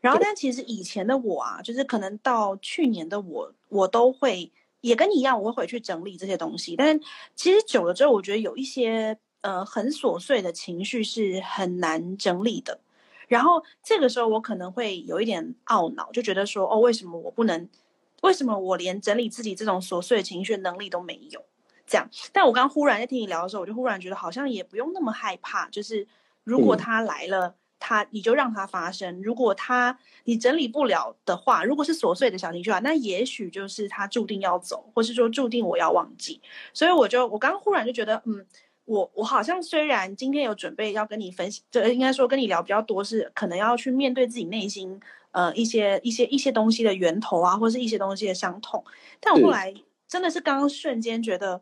[0.00, 4.50] 然后，但其实以前的我啊，就是可能到去年的我，我都会
[4.82, 6.76] 也跟你一样，我会回去整理这些东西。
[6.76, 7.00] 但是
[7.34, 12.78] 其实久了之后，我觉得有一些呃很琐碎的情绪是很难整理的。
[13.28, 17.66] 然后这个时候，我可能会有一点懊恼，就觉得说，哦，为什么我不能？
[18.20, 21.42] 为什么我连整理自己这种琐碎的情绪能力都没有？
[21.86, 22.06] 这样。
[22.30, 26.06] 但我刚忽然在听你聊的时候，我就忽然觉得好像也不用那么害怕，就是。
[26.44, 29.20] 如果他来了，他你就让他发生。
[29.22, 36.40] 如果他你整理不了的话，如果是琐碎的小情绪啊，那也许就是他注定要走，或是说注定我要忘记。
[36.72, 38.46] 所以我就我刚忽然就觉得，嗯，
[38.84, 45.00] 我我好像虽然今天有准备要跟你分析，这应该说跟你聊比较多，是可能要去面对自己内心
[45.32, 48.84] 呃一些一些一些东西的源头啊，或是一些东西的伤痛。
[49.20, 49.74] 但我后来
[50.06, 51.60] 真的是刚刚瞬间觉得。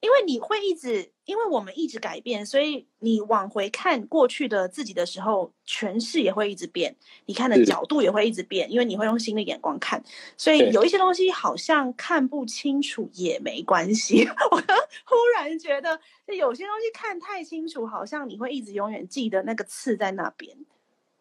[0.00, 10.04] 因为你会一直，因为我们一直改变，所以你往回看过去的自己的时候，诠释也会一直变，你看的角度也会一直变，因为你会用新的眼光看，
[10.36, 14.24] 所以有一些东西好像看不清楚也没关系。
[14.52, 20.54] 我忽然觉得，有些东西看太清楚，好像你会一直永远记得那个刺在那边。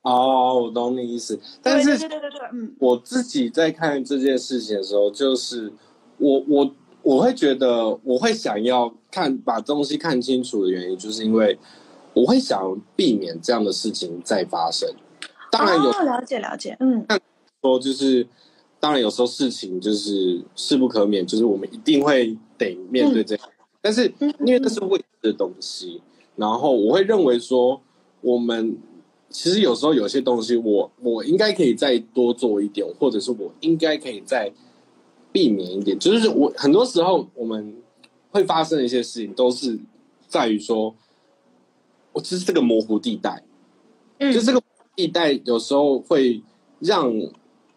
[0.02, 5.72] 哦，我懂你意思，但是对对对对，嗯，我自己在看这件事情的时候，就是
[6.18, 6.76] 我我。
[7.06, 11.56] 我会觉得，我会想要看把东西看清楚的原因，就是因为
[12.15, 14.89] 我会想避免这样的事情再发生。
[15.52, 17.06] 当然有了解了解，嗯，
[17.62, 18.28] 说就是
[18.80, 23.50] 当然有时候事情就是势不可免，就是我们一定会得面对这样。
[23.82, 26.02] 但是因为那是未知的东西，
[26.36, 27.80] 然后我会认为说，
[28.22, 28.76] 我们
[29.30, 34.52] 其实有时候有些东西，我我应该可以再多做一点，或者是我应该可以再。
[35.36, 37.76] 避免一点，就是我很多时候我们
[38.32, 39.78] 会发生的一些事情，都是
[40.30, 40.95] 在于说，
[42.13, 43.43] 我只是这个模糊地带，
[44.19, 44.63] 嗯，就这个
[44.95, 46.41] 地带有时候会
[46.80, 47.13] 让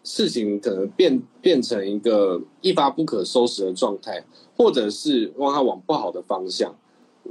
[0.05, 4.23] 事情可能变变成一个一发不可收拾的状态，
[4.55, 6.73] 或者是让它往不好的方向。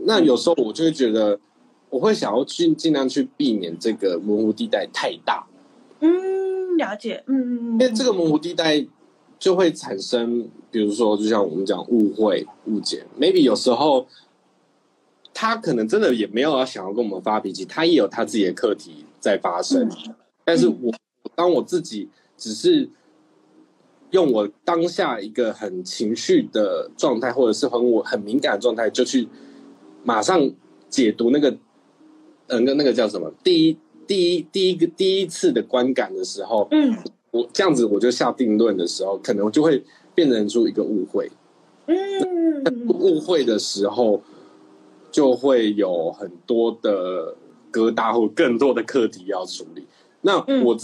[0.05, 1.41] 那有时候我就会觉得，
[1.89, 5.47] 我会想要去尽量去避免这个模糊地带太大。
[6.01, 8.87] 嗯，了解，嗯嗯嗯，因为这个模糊地带。
[9.39, 14.05] 就会产生，比如说，就像我们讲误会、误解，maybe 有时候
[15.33, 19.89] 他可能真的也没有要想要跟我们发脾气，他也有他自己的课题在发生。
[20.45, 20.93] 但是我
[21.37, 22.91] 当我自己只是
[24.11, 29.29] 用我当下一个很情绪的状态，或者是很我很敏感的状态，就去
[30.03, 30.51] 马上
[30.89, 31.57] 解读那个，
[32.49, 33.33] 嗯，那那个叫什么？
[33.45, 36.97] 第一、第一、第一个第一次的观感的时候，嗯。
[37.31, 39.83] 我这样子，我就下定论的时候，可能就会
[40.15, 41.31] 变成出一个误会。
[41.87, 44.23] 嗯，误会的时候，
[45.11, 47.35] 就会有很多的
[47.73, 49.87] 疙瘩或更多的课题要处理。
[50.21, 50.77] 那我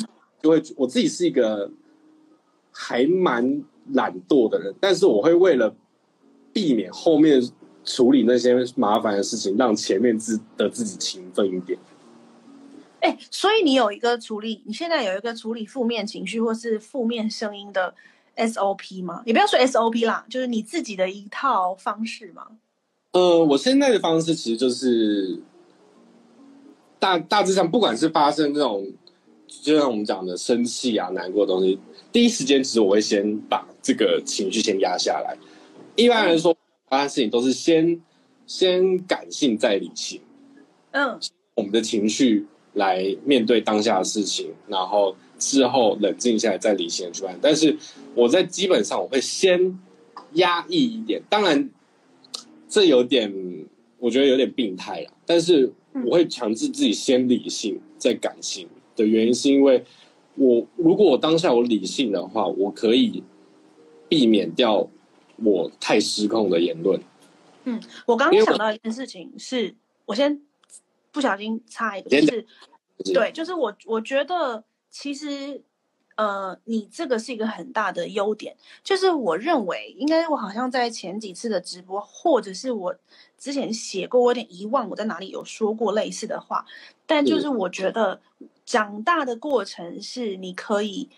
[0.43, 1.71] 就会我自己是一个
[2.71, 5.75] 还蛮懒惰的人，但是我会为了
[6.53, 7.43] 避免后面
[7.85, 11.79] 处理那些麻烦的事情，让前面自的自己勤奋一点。
[13.05, 17.95] 哎，所以你有一个处理，你现在有一个处理负面情绪或是负面声音的
[18.35, 19.23] SOP 吗？
[19.27, 22.47] 也不要说 SOP 啦，就是你自己的一套方式吗？
[23.13, 25.39] 呃，我现在的方式其实就是
[26.99, 28.91] 大大致上，不管是发生这种，
[29.47, 31.79] 就像我们讲的生气啊、难过的东西，
[32.11, 35.37] 第一时间其实我会先把这个情绪先压下来。
[35.95, 36.57] 一般来说，
[36.89, 38.01] 发生事情都是先
[38.47, 40.23] 先感性再理性。
[40.93, 41.21] 嗯，
[41.55, 42.47] 我们的情绪。
[42.75, 47.37] 来面对当下的事情，然后之后冷静下来再理性出来。
[47.41, 47.77] 但是
[48.15, 49.79] 我在基本上我会先
[50.35, 51.71] 压抑一点，当然
[52.69, 53.33] 这有点
[53.99, 55.13] 我觉得有点病态了。
[55.25, 55.73] 但是
[56.05, 59.85] 我会强制自己先理性再感性的原因，是因为
[60.35, 63.23] 我如果我当下我理性的话，我可以
[64.09, 64.89] 避免掉
[65.37, 67.01] 我太失控的言论。
[67.65, 69.75] 嗯，我刚刚想到一件事情是，
[70.07, 70.43] 我先。
[71.15, 72.45] 不小心插一个，就是
[73.15, 75.63] 对，就是我我觉得其实
[76.17, 82.95] 呃，你这个是一个很大的优点，就是我认为应该我好像在前几次的直播，或者是我
[83.39, 86.67] 之前写过，我有点遗忘我在哪里有说过类似的话，
[87.07, 88.21] 但就是我觉得
[88.67, 91.09] 长大的过程是你可以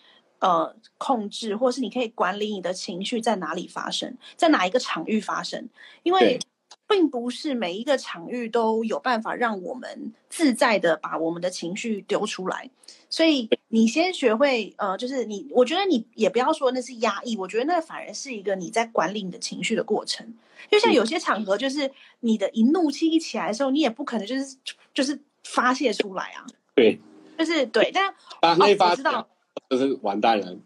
[0.40, 5.68] 呃控制，或是你可以管理你的情绪在哪里发生，在哪一个场域发生，
[6.02, 6.40] 因为对
[6.88, 12.70] 并不是每一个场域都有办法让我们自在的把我们的情绪丢出来。
[13.08, 20.34] 所以你先学会，呃，就是你，我觉得你也不要说那是压抑，我觉得那反而是一个你在管理你的情绪的过程。
[20.70, 24.56] 就像有些场合，就是你的一怒气一起来的时候，你也不可能就是
[24.92, 26.98] 就是发泄出来啊，对，
[27.38, 28.08] 就是对，但
[28.40, 29.28] 啊，那一发我知道
[29.70, 30.56] 就是完蛋了，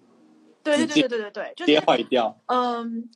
[0.63, 2.39] 对对对对对对对，就跌是坏掉。
[2.47, 3.11] 嗯，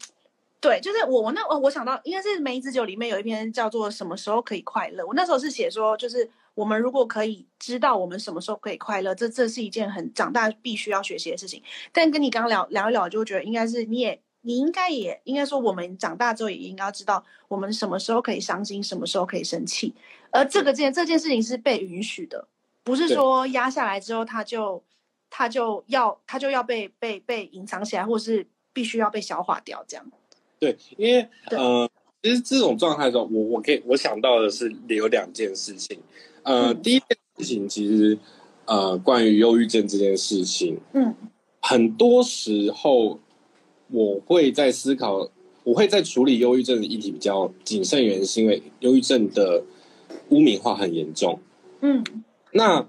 [0.65, 11.63] 对，就是我我那我我想到应该是梅子酒里面有一篇叫做什么时候可以快乐，我那时候是写说，就是我们如果可以知道我们什么时候可以快乐，这这是一件很长大必须要学习的事情。
[11.93, 19.95] 但跟你刚刚聊聊一聊，就觉得应该是你也你应该也应该说，我们长大之后也应该要知道我们什么时候可以伤心，什么时候可以生气，
[20.31, 22.49] 而这个件这件事情是被允许的，
[22.83, 24.83] 不是说压下来之后他就
[25.29, 30.11] 他就要他就要被被被隐藏起来，或是必须要被消化掉这样。
[30.65, 31.87] 对，因为呃，
[32.23, 35.99] 其实这种状态的时候，我我可以我想到的是有两件事情。
[36.43, 38.19] 呃，嗯第一件事情其实
[38.65, 41.15] 呃，关于忧郁症这件事情，嗯
[41.61, 43.21] 很多时候
[43.91, 45.29] 我会在思考，
[45.65, 49.63] 我会在处理忧郁症的议题比较谨慎，原因是因为忧郁症的
[50.31, 51.39] 污名化很严重。
[51.83, 52.03] 嗯
[52.53, 52.89] 那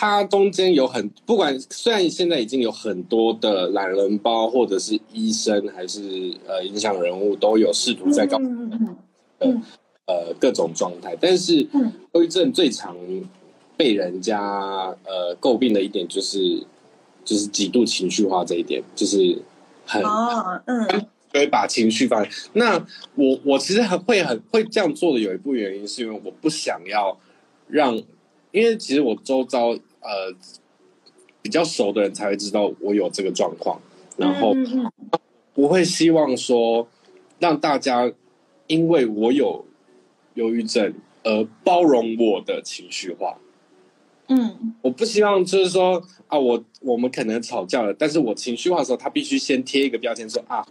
[0.00, 6.00] 它中间有很不管，虽然现在已经有很多的懒人包，或者是医生，还是
[6.46, 8.96] 呃影响人物，都有试图在搞嗯嗯
[9.40, 9.62] 嗯
[10.06, 11.92] 呃各种状态，但是嗯。
[12.14, 12.96] 忧郁症最常
[13.76, 14.40] 被人家
[15.04, 16.64] 呃诟病的一点就是
[17.22, 19.36] 就是极度情绪化这一点，就是
[19.84, 21.06] 很哦嗯。
[21.34, 22.26] 会把情绪放。
[22.54, 22.78] 那
[23.16, 27.14] 我我其实很会很会这样做的有一部原因，是因为我不想要
[27.68, 27.94] 让，
[28.50, 30.34] 因为其实我周遭呃
[31.42, 33.80] 比较熟的人才会知道我有这个状况，
[34.16, 34.92] 然后嗯嗯
[35.54, 36.86] 不会希望说
[37.38, 38.12] 让大家
[38.66, 39.64] 因为我有
[40.34, 43.38] 忧郁症而包容我的情绪化。
[44.28, 50.64] 嗯我不希望就是说啊，我我们可能吵架了，但是我情绪化的时候，他必须先贴一个标签说啊，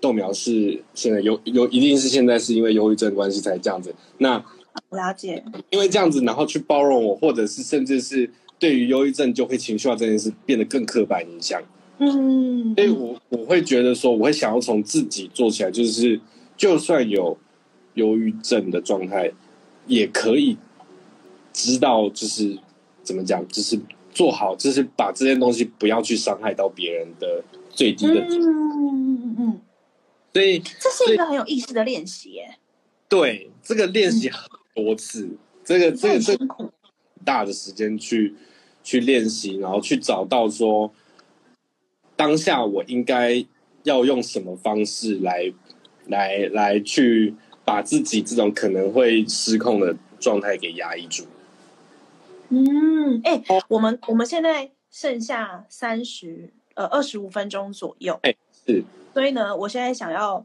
[0.00, 3.94] 豆苗是现在有有一定是现在是因为忧郁症关系才这样子。
[4.18, 4.44] 那嗯，
[4.90, 11.62] 了解，因为这样子，然后去包容我，或者是甚至是对于忧郁症就会情绪化这件事变得更刻板印象。
[11.98, 16.20] 嗯，所以我我会觉得说，我会想要从自己做起来，就是
[16.56, 17.38] 就算有
[17.94, 19.30] 忧郁症的状态，
[19.86, 20.56] 也可以
[21.52, 22.58] 知道就是
[23.02, 23.78] 怎么讲，就是
[24.12, 28.20] 做好，就是把这件东西不要去伤害到别人的最低的。
[28.20, 29.60] 嗯嗯嗯嗯，
[30.32, 32.58] 所以这是一个很有意思的练习耶，
[33.08, 34.40] 对这个练习很
[34.74, 35.28] 多次，
[35.64, 36.72] 这个这个这个，
[37.24, 38.34] 大的时间去
[38.82, 40.92] 去练习，然后去找到说
[42.16, 43.44] 当下我应该
[43.82, 45.52] 要用什么方式来
[46.06, 51.24] 来来去把自己这种可能会失控的状态给压抑住。
[52.48, 58.34] 嗯，哎，我们我们现在剩下三十呃二十五分钟左右，哎
[58.66, 60.44] 是，所以呢，我现在想要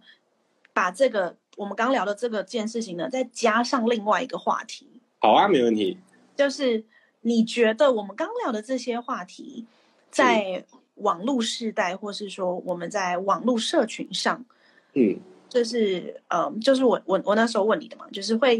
[0.73, 4.87] 把这个我们刚聊的这个件事情呢，再加上另外一个话题，
[5.19, 5.97] 好啊，没问题。
[6.35, 6.85] 就是
[7.21, 9.65] 你觉得我们刚聊的这些话题，
[10.11, 10.63] 在
[10.95, 14.45] 网络时代，或是说我们在网络社群上，
[14.93, 18.57] 嗯，就是呃，就是我我我那时候问你的嘛，就是会，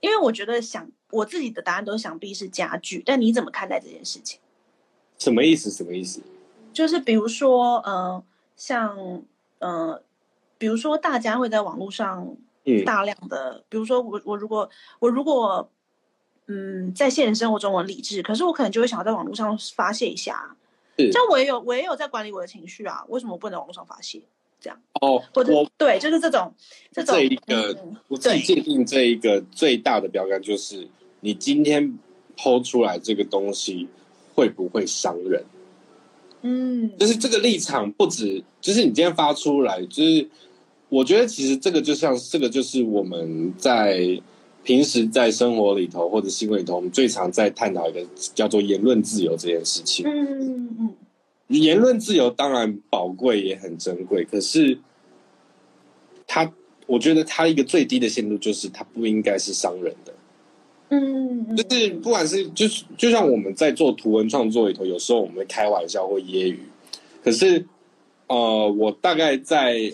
[0.00, 4.38] 因为我觉得想我自己的答案都想必是家具，但你怎么看待这件事情？
[5.18, 5.70] 什么意思？
[5.70, 6.20] 什么意思？
[6.74, 8.22] 就是比如说呃，
[8.56, 9.22] 像
[9.60, 10.02] 呃，
[10.62, 12.84] 比如说大家会在网络上嗯。
[12.84, 14.70] 大量的，比如说我我如果
[15.00, 15.68] 我如果
[16.46, 20.56] 嗯在现实生活中我理智，可是我可能就会想要在网络上发泄一下，
[20.96, 21.10] 是。
[21.10, 24.22] 像我也有我也有在管理我的情绪啊，为什么不能在网络上发泄？
[24.60, 26.54] 这样哦，或者对，就是这种
[26.92, 30.86] 这种这一个嗯我自己界定这一个最大的标杆就是，
[31.18, 31.98] 你今天
[32.36, 33.88] 抛出来这个东西
[34.36, 35.44] 会不会伤人？
[36.42, 36.96] 嗯。
[36.96, 40.30] 就是这个立场不止，就是你今天发出来，就是
[40.92, 44.20] 我觉得其实这个就像这个就是我们在
[44.62, 50.06] 平时在生活里头或者新闻里头，我们最常在探讨一个叫做言论自由这件事情。
[50.06, 50.94] 嗯嗯
[51.48, 54.78] 言论自由当然宝贵也很珍贵，可是
[56.26, 56.52] 它，
[56.86, 60.12] 我觉得它一个最低的限度就是它不应该是伤人的。
[60.90, 66.56] 嗯嗯，就是不管是就是就像我们在做图文创作里头，有时候我们会开玩笑或揶揄，
[67.24, 67.66] 可是
[68.28, 69.90] 呃，我大概在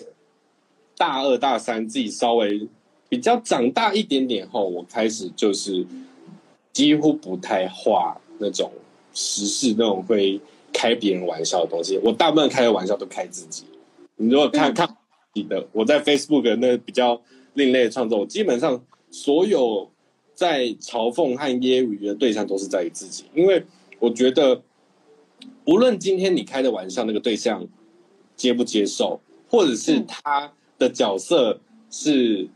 [0.99, 2.67] 大二大三自己稍微
[3.07, 5.87] 比较长大一点点后，我开始就是
[6.73, 8.69] 几乎不太画那种
[9.13, 10.37] 时事那种会
[10.73, 11.97] 开别人玩笑的东西。
[12.03, 13.63] 我大部分开的玩笑都开自己。
[14.17, 14.93] 你如果看看
[15.33, 17.21] 你的，我在 Facebook 那比较
[17.53, 19.89] 另类的创作，基本上所有
[20.33, 23.63] 在嘲讽和揶揄的对象都是在于自己，因为
[23.99, 24.61] 我觉得，
[25.63, 27.65] 无论今天你开的玩笑那个对象
[28.35, 31.59] 接不接受，或者是他的角色
[31.91, 32.47] 是，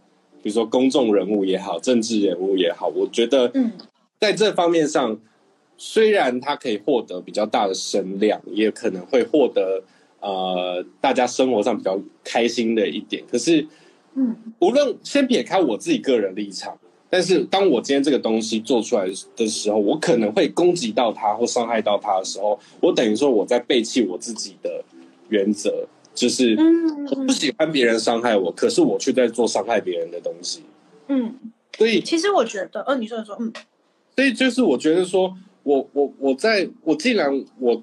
[0.42, 3.72] 比如说公众人物也好，政治人物也好，我觉得，嗯，
[4.20, 5.20] 在这方面上，
[5.78, 9.84] 虽然他可以获得比较大的声量，也可能会获得。
[10.26, 13.68] 呃，大家生活上比较开心的一点，可是，
[14.16, 16.74] 嗯，无论先撇开我自己个人立场，
[17.10, 19.06] 但是当我今天这个东西做出来
[19.36, 24.82] 的时候，我可能会攻击到他或伤害到他的时候，我等于说我在背弃我自己的
[25.28, 26.56] 原则，就是
[27.10, 30.64] 我不喜欢别人伤害我，可是我却在做伤害别人的东西。
[31.08, 31.36] 嗯，
[31.78, 33.52] 所以其实我觉得，呃，你说说，嗯，
[34.16, 37.82] 所以就是我觉得说，我我我在我既然我。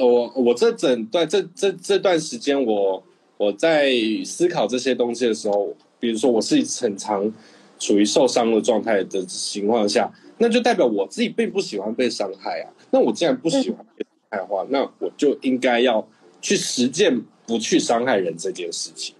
[0.00, 3.00] 我我这整段这这这段时间，我
[3.36, 3.92] 我在
[4.24, 7.30] 思考这些东西的时候，比如说我是很常
[7.78, 12.72] 处于受伤的状态的情况下，那就代表我自己并不喜欢被伤害啊。
[12.90, 16.04] 那我既然不喜欢被伤害的话，那我就应该要
[16.44, 19.16] 去实践不去伤害人这件事情。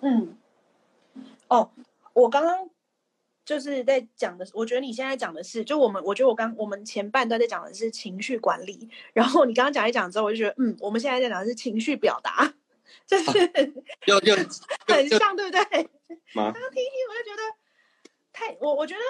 [0.00, 0.36] 嗯，
[1.46, 1.70] 哦，
[2.12, 2.68] 我刚刚。
[3.42, 12.54] 就是在讲的，我觉得你现在讲的是，就我们，我觉得我刚我们前半段在讲的是情绪管理，然后你刚刚讲一讲之后，我就觉得，嗯，我们现在在讲的是情绪表达，
[13.08, 13.32] 就是
[14.06, 15.64] 又又很像，对不对？
[16.32, 17.42] 刚刚听听，我就觉得
[18.32, 19.00] 太我，我觉得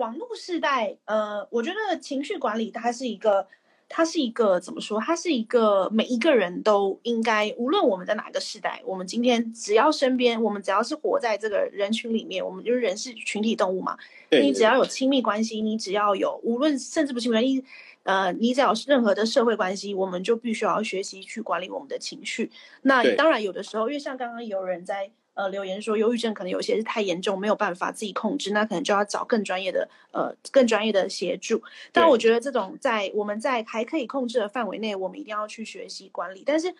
[0.00, 3.46] 网络时代，呃，我觉得情绪管理它是一个。
[3.88, 5.00] 它是一个怎么说？
[5.00, 13.96] 它是一个每一个人都应该，无论我们在哪个时代，我们今天只要身边，我们只要是活在这个人群里面，我们就是人是群体动物嘛。
[14.30, 17.64] 你只要有亲密关系，你只要有，无论甚至不亲密关系，
[18.02, 22.50] 呃，你只要是任何的社会关系，我们就必须要学习去管理我们的情绪。
[22.82, 25.10] 那当然，有的时候，因为像刚刚有人在。
[25.36, 31.62] 呃，留言说忧郁症可能有些是太严重，没有办法自己控制，那可能就要找更专业的呃更专业的协助。
[31.92, 36.42] 但我觉得这种在我们在还可以控制的范围内，我们一定要去学习管理。
[36.46, 36.74] 但是，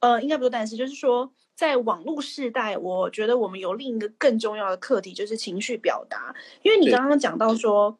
[0.00, 6.34] 呃，应该不说，但是就是说，在网络时代，我觉得我们有另一个更重要的课题，就是情绪表达。
[6.60, 7.96] 因为你刚刚讲到说，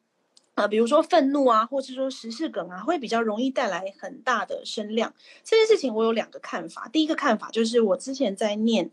[0.53, 5.11] 呃，比如说愤怒啊，或是说时事梗啊，会比较容易带来很大的声量。
[5.43, 6.87] 这件事情我有两个看法。
[6.93, 8.91] 第一个看法就是我之前在念。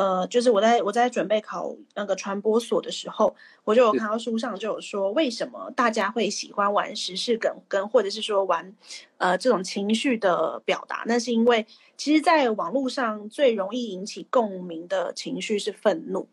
[0.00, 8.74] 呃，就是我在我在准备考那个传播所的时候，我就有看到书上就有说，为什么大家会喜欢玩时事梗，跟或者是说玩，
[9.18, 11.04] 呃，这种情绪的表达？
[11.06, 11.66] 那是因为
[11.98, 16.26] 其实，在网络上最容易引起共鸣的情绪是愤怒。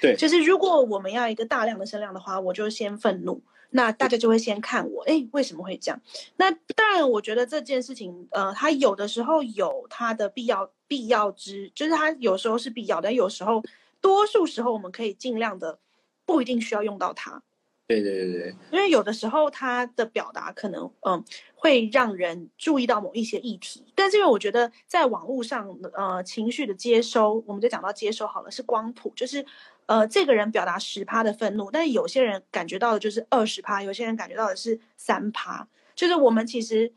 [0.00, 3.40] 对，就是如果我们要一个大量的声量的话，我就先愤怒。
[3.74, 6.00] 那大家就会先看我，哎，为什么会这样？
[6.36, 13.62] 那当然，我觉得这件事情，呃，它有的时候有它的必要必要之，就是它有时候是必要的，有时候
[14.00, 15.78] 多数时候我们可以尽量的
[16.26, 17.42] 不一定需要用到它。
[17.88, 29.44] 对对对对，因为有的时候它的表达可能，嗯，会让人注意到某一些议题，但是因为我觉得在网络上，呃，情绪的接收，我们就讲到接收好了，是光谱，就是。
[29.86, 35.66] 呃，这个人表达十趴的愤怒，但是有些人感觉到的就是二十趴，有些人感觉到的是三趴。
[35.94, 36.92] 就是我们其实，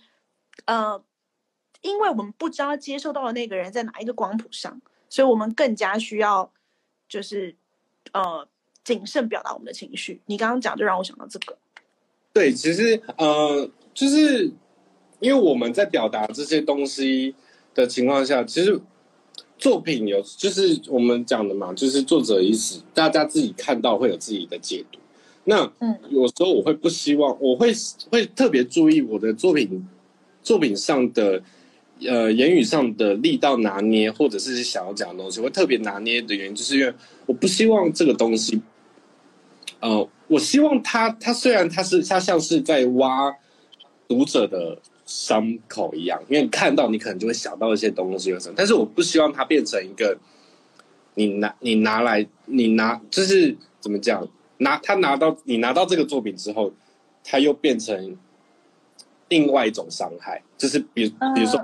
[0.66, 1.04] 呃，
[1.82, 4.80] 因为我们不知道接受到的那个人在哪一个光谱上，
[5.10, 6.52] 所以我们更加需要
[7.10, 7.56] 就是
[8.14, 8.48] 呃
[8.84, 10.22] 谨慎表达我们的情绪。
[10.28, 11.58] 你刚刚讲就让我想到这个。
[12.32, 14.52] 对，其实呃，就是
[15.20, 17.36] 因为我们在表达这些东西
[17.74, 18.80] 的情况下，其实。
[19.58, 25.00] 作品有，就是我们讲的嘛，就是作者意思，大家自己看到会有自己的解读。
[25.46, 27.72] 那嗯，有时候我会不希望，我会
[28.12, 29.88] 会特别注意我的作品
[30.44, 31.42] 作品上的
[32.02, 36.94] 呃言语上的力道拿捏，或者是想要讲的东西，会特别拿捏的原因，就是因为
[37.26, 38.62] 我不希望这个东西，
[39.80, 43.34] 呃，我希望他他虽然他是他像是在挖
[44.08, 44.78] 读者的。
[45.06, 50.18] 伤口一样，因为你看到，你可能就会想到一些东西有什么，但是我不希望它变成一个，
[51.14, 54.28] 你拿你拿来你拿就是怎么讲，
[54.58, 56.74] 拿他拿到你拿到这个作品之后，
[57.24, 58.18] 他又变成
[59.30, 61.62] 另外一种伤害，就是比比如说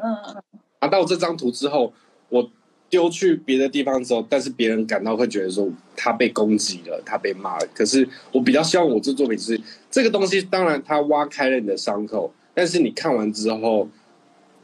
[0.79, 1.91] 拿到这张图之后，
[2.29, 2.47] 我
[2.89, 12.31] 丢去别的地方之后，但是别人感到会觉得说他被攻击了，他被骂了，可是我比较希望我这作品是这个东西，当然它挖开了你的伤口。
[12.61, 13.89] 但是你看完之后，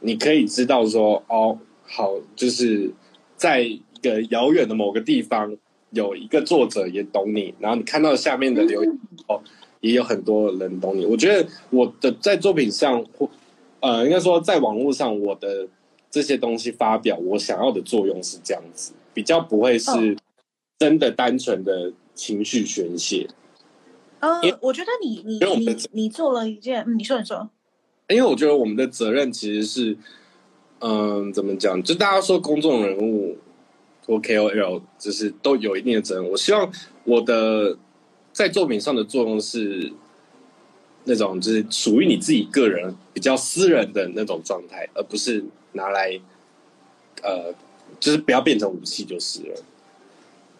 [0.01, 2.91] 你可以知道说，哦，好，就是
[3.35, 5.57] 在一个遥远的某个地方，
[5.89, 9.41] 有一个作者也懂你，然后你看到下面的留言，哦，
[9.81, 11.07] 也有很多人懂你。
[11.07, 13.27] 我觉得我的在作品上，或
[13.79, 15.67] 呃，应该说在网络上我的
[16.11, 20.15] 这些东西发表，我想要的作用是这样子，比较不会是
[20.77, 23.27] 真的单纯的情绪宣泄。
[24.19, 24.31] 嗯，
[24.61, 27.49] 我觉得你你你你做了一件，嗯，你说你说，
[28.09, 29.97] 因为我觉得我们的责任其实是，
[30.79, 31.81] 嗯，怎么讲？
[31.83, 33.37] 就大家说公众人物
[34.05, 36.29] 或 KOL，就是都有一定的责任。
[36.29, 36.71] 我希望
[37.03, 37.77] 我的
[38.31, 39.91] 在作品上的作用是
[41.03, 45.43] 那种，就是属于你自己个人比较私人的那种状态，而不是
[45.73, 46.17] 拿来，
[47.23, 47.53] 呃，
[47.99, 49.63] 就是不要变成武器就是了。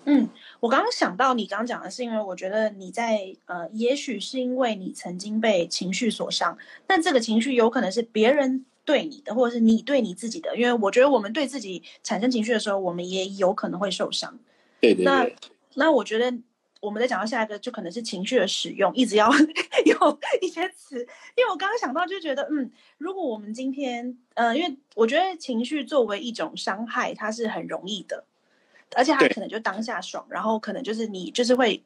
[0.06, 0.28] 嗯。
[0.60, 10.58] 我刚刚想到你刚刚讲的是，因为我觉得你在呃，也许是因为你曾经被情绪所伤，但这个情绪有可能是别人对你的，或者是你对你自己的。
[10.58, 14.38] 因为我觉得我们对自己产生情绪的时候，我们也有可能会受伤。
[14.82, 15.06] 对对。
[15.06, 15.30] 那
[15.76, 16.36] 那我觉得
[16.82, 19.30] 我们再讲到下一个，就可能是情绪的使用，一直要
[19.86, 21.00] 有一些词。
[21.36, 28.24] 因为我刚刚想到就觉得，嗯，如果我们今天，呃，因为我觉得情绪作为一种伤害，它是很容易的。
[28.96, 31.84] 而且他可能就当下爽，然后可能就是你就是会，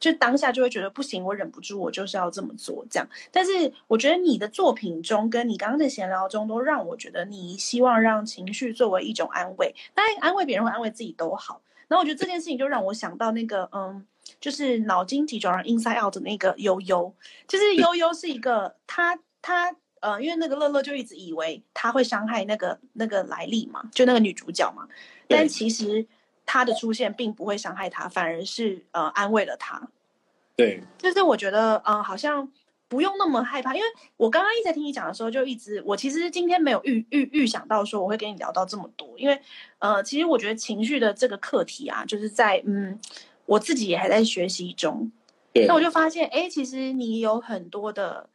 [0.00, 3.06] 就当下就会觉得不行，我忍不住，我就是要这么做这样。
[3.30, 11.60] 但是我觉得你的作品中，跟你刚刚的闲聊中，都让我觉得你希望让情绪作为一种安慰，当然安慰别人或安慰自己都好。
[11.86, 14.04] 然后我觉得这件事情就让我想到那个，嗯，
[14.40, 17.14] 就是脑筋急转弯 Inside Out 的那个悠悠，
[17.46, 24.88] 就是悠悠是一个他他呃，因为那个乐乐就一直以为他会伤害那个那个莱利嘛，就那个女主角嘛，
[25.28, 26.06] 但其实。
[26.50, 29.90] 他的出现并不会伤害他，反而是呃安慰了他。
[30.56, 32.50] 对，就是我觉得嗯，好像
[32.88, 33.86] 不用那么害怕，因为
[34.16, 39.38] 我刚刚一直在听你讲的时候，就一直我其实今天没有预预预想到说我会跟你聊到这么多，因为
[39.78, 42.98] 呃，其实我觉得情绪的这个课题啊，就是在嗯，
[43.44, 45.12] 我自己也还在学习中。
[45.66, 48.28] 那我就发现，哎，其实你有很多的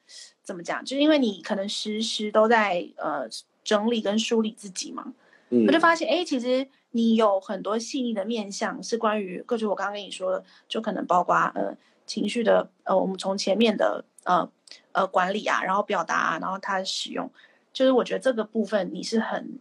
[0.44, 3.28] 怎么讲，就是因为你可能时时都在呃
[3.64, 5.14] 整理跟梳理自己嘛，
[5.50, 6.68] 我就发现，哎，其实。
[6.96, 11.76] 你有很多细腻的面向，是关于，各就我刚刚跟你说的，就可能包括呃
[12.06, 14.48] 情绪的，呃，我们从前面的呃
[14.92, 17.30] 呃管理啊，然后表达，啊，然后它的使用，
[17.74, 19.60] 就是我觉得这个部分你是很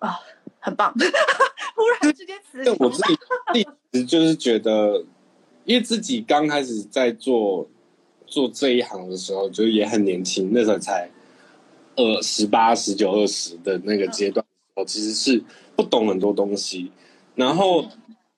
[0.00, 0.18] 啊
[0.58, 0.92] 很棒，
[1.76, 3.18] 忽然之间词，我自己
[3.60, 5.04] 一直 就是觉得，
[5.64, 7.68] 因为自己刚开始在做
[8.26, 11.08] 做这一行的时候，就也很年轻，那时候才
[11.94, 14.44] 二十八、十九、二十的那个阶段，
[14.74, 15.44] 我其实是。
[15.76, 16.92] 不懂很多东西，
[17.34, 17.84] 然后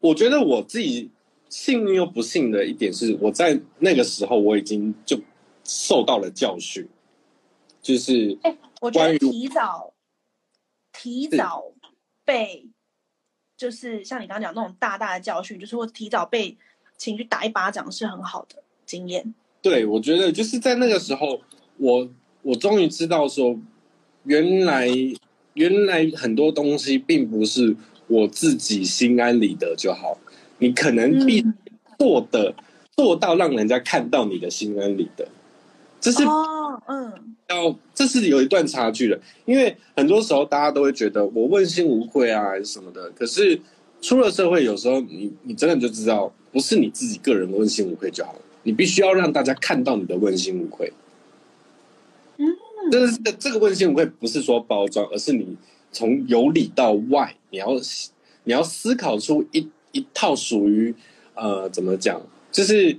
[0.00, 1.10] 我觉得我自己
[1.50, 5.20] 幸运又不幸的一点是，我在那个时候我已经就
[5.64, 6.88] 受到了教训，
[7.82, 9.92] 就是哎，我觉得提早
[10.94, 11.62] 提早
[12.24, 12.66] 被，
[13.54, 16.56] 就是像你刚刚讲那种大大的教训，就是我提早被
[16.96, 19.34] 情绪打一巴掌是很好的经验。
[19.60, 21.42] 对，我觉得就是在那个时候，
[21.76, 22.08] 我
[22.40, 23.58] 我终于知道说，
[24.22, 24.88] 原来。
[25.56, 27.74] 原来很多东西并不是
[28.06, 30.16] 我自己心安理得就好，
[30.58, 31.44] 你可能必
[31.98, 32.54] 做的
[32.94, 35.26] 做到让人家看到你的心安理得，
[36.00, 37.12] 这是哦，嗯，
[37.48, 43.58] 要这是有一段差距的，因为很多时候大家都会觉得我问心无愧啊，还是什么的，可是
[44.00, 50.92] 出了社会，有时候你你真的就知道，不是你自己个人问心无愧就好了，你必须要让大家看到你的问心无愧。
[52.90, 55.56] 这是这个问心无愧，不是说包装，而是你
[55.92, 57.68] 从由里到外，你要
[58.44, 60.94] 你要思考出一一套属于
[61.34, 62.20] 呃怎么讲，
[62.52, 62.98] 就是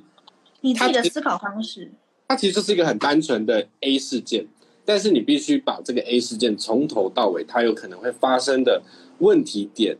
[0.61, 1.91] 你自己的思考方式。
[2.27, 4.45] 它其实就是一个很单纯的 A 事件，
[4.83, 8.81] 但是你必须把这个 A 事件从头到尾，它有可能会发生的
[9.19, 9.97] 问题点，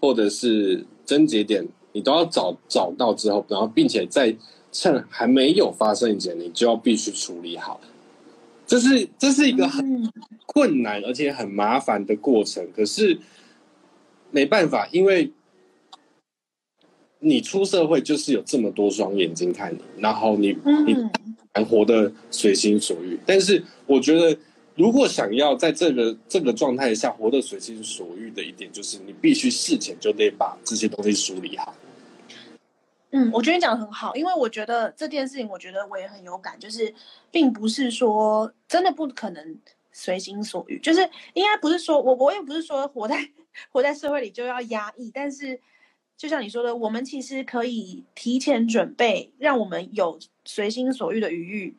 [0.00, 4.36] 或者是症结点，你都要找找到之后，然后并且在
[4.70, 7.80] 趁还没有发生以前，你就要必须处理好。
[8.74, 10.10] 这是这是一个很
[10.46, 13.16] 困难而且很麻烦的过程，可是
[14.32, 15.32] 没办法，因为
[17.20, 20.48] 你出社会就是有这么多双眼睛看你，然后你
[20.84, 20.96] 你
[21.52, 23.16] 还活得随心所欲。
[23.24, 24.36] 但是我觉得，
[24.74, 31.72] 如果想要在这个这个状态下活得随心所欲的一点，就是你必须事前就得把这些东西梳理好。
[33.16, 36.92] 嗯，我觉得你讲的很好，因为我觉得这件事情，我觉得我也很有感，就是
[37.30, 39.56] 并不是说真的不可能
[39.92, 43.30] 随心所欲，就是应该不是说我我也不是说活在
[43.70, 45.60] 活在社会里就要压抑，但是
[46.16, 51.76] 就像你说的，我们其实可以提前准备，让我们有随心所欲的余裕，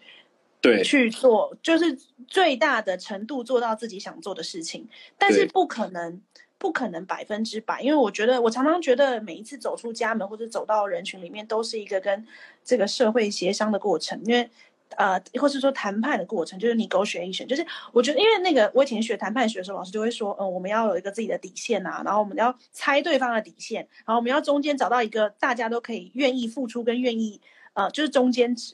[0.62, 6.22] 对，去做，就是最大的程度做到自己想做的事情，但是不可能。
[6.66, 12.26] 不可能百分之百，因为我觉得我常常觉得每一次走出家门或者走到人群里面，都是一个跟
[12.64, 14.20] 这个社会协商的过程。
[14.26, 14.50] 因为
[14.96, 17.64] 呃，或是说谈判的过程，就是 negotiation，就是
[17.94, 27.40] 我觉得，因为那个我以前学谈判学的时候，老师就会说，嗯，我们要有一个自己的底线啊，然后我们要猜对方的底线，然后我们要中间找到一个大家都可以愿意付出跟愿意，
[27.74, 28.74] 呃，就是中间值。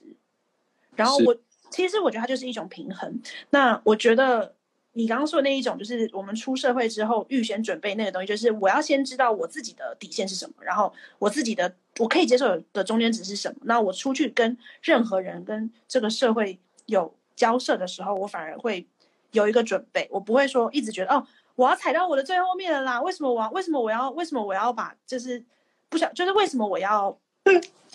[0.95, 1.35] 然后我
[1.69, 3.21] 其实我觉得它就是一种平衡。
[3.49, 4.55] 那我觉得。
[4.93, 13.55] 你刚刚说的那一种，就是我们出社会之后预先准备那个东西，就是我要先知道我自己的底线是什么，然后我自己的我可以接受的中间值是什么。
[13.63, 18.85] 那我出去跟任何人、跟这个社会有交涉的时候，我反而会
[19.31, 21.25] 有一个准备，我不会说一直觉得哦，
[21.55, 23.01] 我要踩到我的最后面了啦。
[23.01, 25.41] 为什么我要为什么我要为什么我要把就是
[25.87, 27.17] 不想就是为什么我要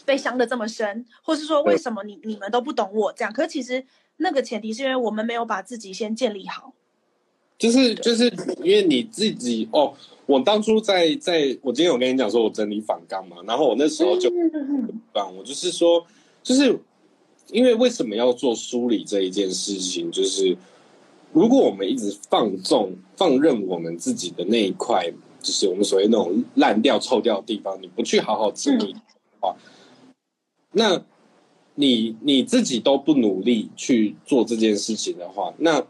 [0.07, 3.31] 被伤的这么深，或是说为什么你你们都不懂我这样？
[3.31, 3.85] 可是其实
[4.17, 6.73] 那个前提是因为我们没有把自己先建立好。
[7.59, 8.31] 就是就是
[8.63, 9.95] 因为你自己哦，
[10.27, 14.31] 我当初在在我今天有跟你讲说，我整理反纲嘛，然后我那时候就
[15.11, 16.05] 反，我就是说，
[16.43, 16.79] 就是
[17.51, 20.55] 因为为什么要做梳理这一件事情，就是
[21.33, 29.01] 如果我们一直放纵放任我们自己的那一块，就是我们所谓那种烂掉臭掉的地方，你不去好好整理的
[29.41, 29.57] 话，
[30.73, 31.03] 那
[31.75, 35.83] 你你自己都不努力去做这件事情的话，那。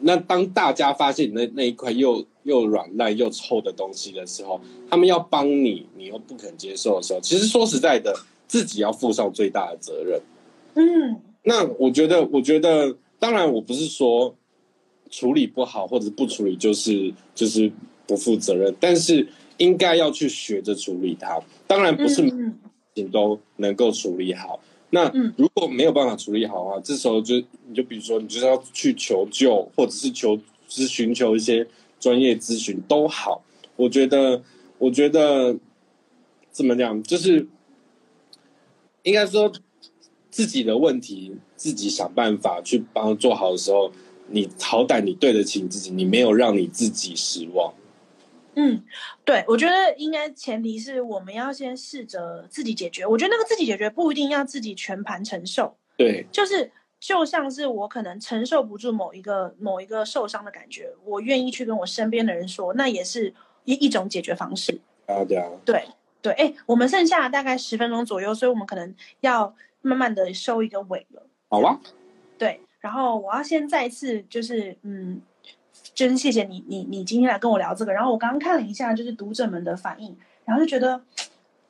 [0.00, 8.14] 那当大家发现那那一块又又软烂又臭的东西的时候，他们要帮你，你又不肯接受的时候，其实说实在的，
[8.46, 10.20] 自己要负上最大的责任。
[10.74, 14.34] 嗯，那我觉得，我觉得，当然，我不是说
[15.10, 17.70] 处理不好或者不处理就是就是
[18.06, 19.26] 不负责任，但是
[19.56, 21.40] 应该要去学着处理它。
[21.66, 22.22] 当然不是
[22.94, 24.60] 你都能够处理好。
[24.90, 27.36] 那如果没有办法处理好的话，这时候就
[27.66, 31.66] 你就比如说，你就是要去求救，或者是求是寻求一些
[32.00, 33.42] 专业咨询都好。
[33.76, 34.42] 我觉得，
[34.78, 35.56] 我觉得
[36.50, 37.46] 怎么讲，就是
[39.02, 39.52] 应该说
[40.30, 43.92] 自己的问题自己想办法去帮做好的时候，
[44.28, 47.72] 你好歹你对得起你自己，你没有让你自己失望。
[48.54, 48.82] 嗯，
[49.24, 53.06] 对，我觉得应该前提是我们要先试着自己解决。
[53.06, 63.32] 我觉得那个自己解决不一定要自己全盘承受，对，就是就像是我可能承受不住某一个某一个受伤的感觉，我愿意去跟我身边的人说，那也是
[63.64, 64.80] 一一种解决方式。
[65.06, 65.84] 啊，对啊，对
[66.20, 71.24] 对，哎，我们剩下大概十分钟左右，所以我们可能要慢慢的收一个尾了。
[71.48, 71.78] 好啊，
[72.36, 75.22] 对，然后我要先再次就是嗯。
[75.98, 77.92] 真谢谢你，你你今天来跟我聊这个。
[77.92, 81.02] 然后我刚刚看了一下，就是读者们的反应，然后就觉得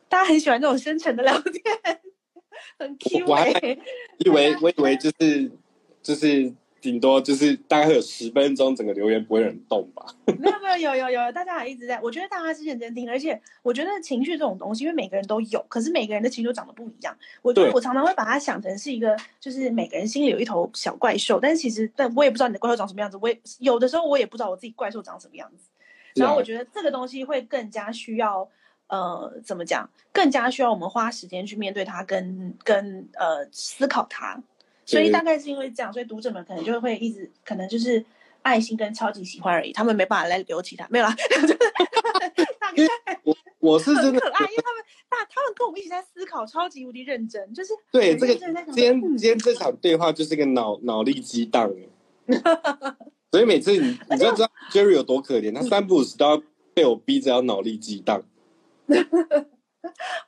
[0.06, 1.62] 大家很喜欢这种深沉的聊天，
[2.78, 3.24] 很 Q。
[3.26, 3.48] 我还
[4.18, 5.50] 以为我以为就是
[6.02, 6.52] 就是。
[6.80, 10.06] 顶多就是大概会有十分钟，整个留言不会很动吧？
[10.26, 12.00] 没有没有有有有，大家还一直在。
[12.00, 17.16] 我觉得大家是认真听，而且我觉得情绪这种东西，因为每个人都有，可是每个人的情绪长得不一样。
[17.42, 23.18] 我我常常会把它想成是一个，就是每个人心里有一头小怪兽，但是其实，但我也不知道你的怪兽长什么样子。
[23.20, 25.68] 我也有的时候我也不知道我自己怪兽长什么样子。
[26.14, 28.48] 然后我觉得这个东西会更加需要，
[28.88, 29.88] 呃，怎么讲？
[30.12, 34.40] 更加需要我们花时间去面对它，跟跟呃思考它。
[34.88, 38.02] 所以大概是因为这样，所以读者们可能就会一直可能就是
[38.40, 41.14] 爱心跟超级喜欢而已，他们没办法来留其他，没有啦。
[43.22, 51.70] 我我是真的可爱，因为他们那他们跟我们一起在思考，超级无敌认真，就是对这个今天今天这场对话就是个脑脑力激荡
[53.30, 58.22] 所以每次你你就知道 Jerry 有多可怜，他三不五时都要被我逼着要脑力激荡。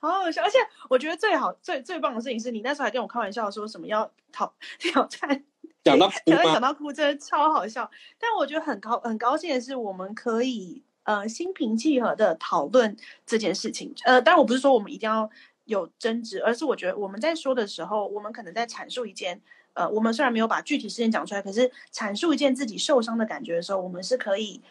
[0.01, 5.45] 好好笑，而且我觉得最好最最棒的事情是你那时候还跟我开玩笑说什么要挑 挑战，
[5.83, 7.91] 讲到讲到讲到哭，真的超好笑。
[8.19, 12.97] 但我觉得很高很高兴的是，我们可以呃心平气和的讨论
[13.27, 13.93] 这件事情。
[14.05, 15.29] 呃，当然我不是说我们一定要
[15.65, 19.41] 有争执，而是我觉得我们在说的时候，我们可能在阐述一件
[19.75, 24.63] 呃，我们虽然没有把具体事件讲出来，可是阐述一件自己受伤的感觉的时候，我们是可以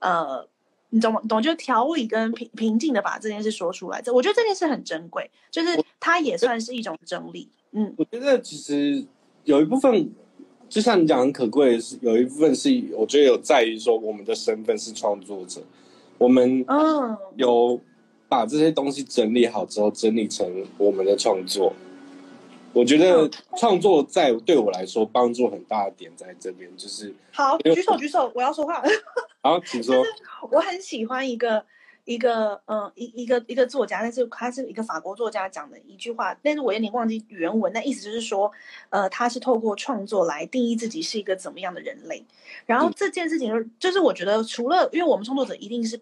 [0.00, 0.48] 呃。
[0.94, 1.20] 你懂吗？
[1.28, 7.48] 懂就调理跟平平静的把这件事说出来，这我觉得这件事很珍贵，就是它也算是一种整理。
[7.72, 9.04] 嗯，我觉得其实
[9.42, 10.08] 有一部分，
[10.68, 15.60] 就像你讲很可贵的是，有一部分是我觉得有在于说我们的身份是创作者，
[16.16, 17.80] 我们嗯有
[18.28, 21.72] 把这些东西整理好之后，整理成我们的创作。
[22.72, 28.80] 我觉得创作在对我来说帮助很大的点在这边，就是好举手举手，我要说话。
[29.44, 30.02] 好，请说。
[30.50, 31.62] 我很喜欢一个
[32.06, 37.70] 一个嗯一一个一个作家，但是他是一个法国作家讲的一句话，但是我有点忘记原文。
[37.74, 38.50] 那意思就是说，
[38.88, 42.24] 呃，他是透过创作来定义自己是一个怎么样的人类。
[42.64, 46.00] 然后这件事情就是，就是我觉得除了因为我们创作者一定是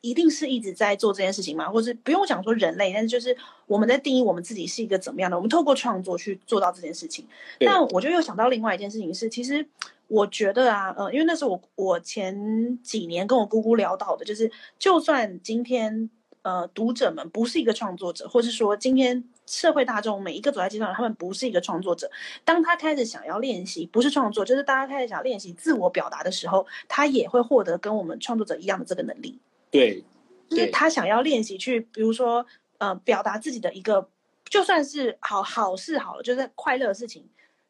[0.00, 1.68] 一定是一直在做这件事情吗？
[1.68, 3.36] 或是不用讲说人类，但是就是
[3.66, 5.36] 我们在定义我们自己是一个怎么样的？
[5.36, 7.26] 我们透过创作去做到这件事情。
[7.60, 9.66] 但我就又想到另外一件事情是，其实
[10.06, 16.08] 我觉得啊，呃，因为那是我我前几年跟我姑姑聊到的，就是就算今天
[16.42, 22.08] 呃读者们不是一个创作者，或是说今天社会大众每一个走在街上，他们不是一个创作者，
[22.44, 29.38] 当他开始想要练习，不是创作，就是大家开始想练习自我表达的时候，他也会获得跟我们创作者一样的这个能力。
[29.70, 30.02] 对，
[30.48, 32.44] 就是他想要练习去，比如说，
[32.78, 34.08] 呃，表达自己的一个，
[34.48, 37.22] 就算是好好事好了，就是快乐的事情，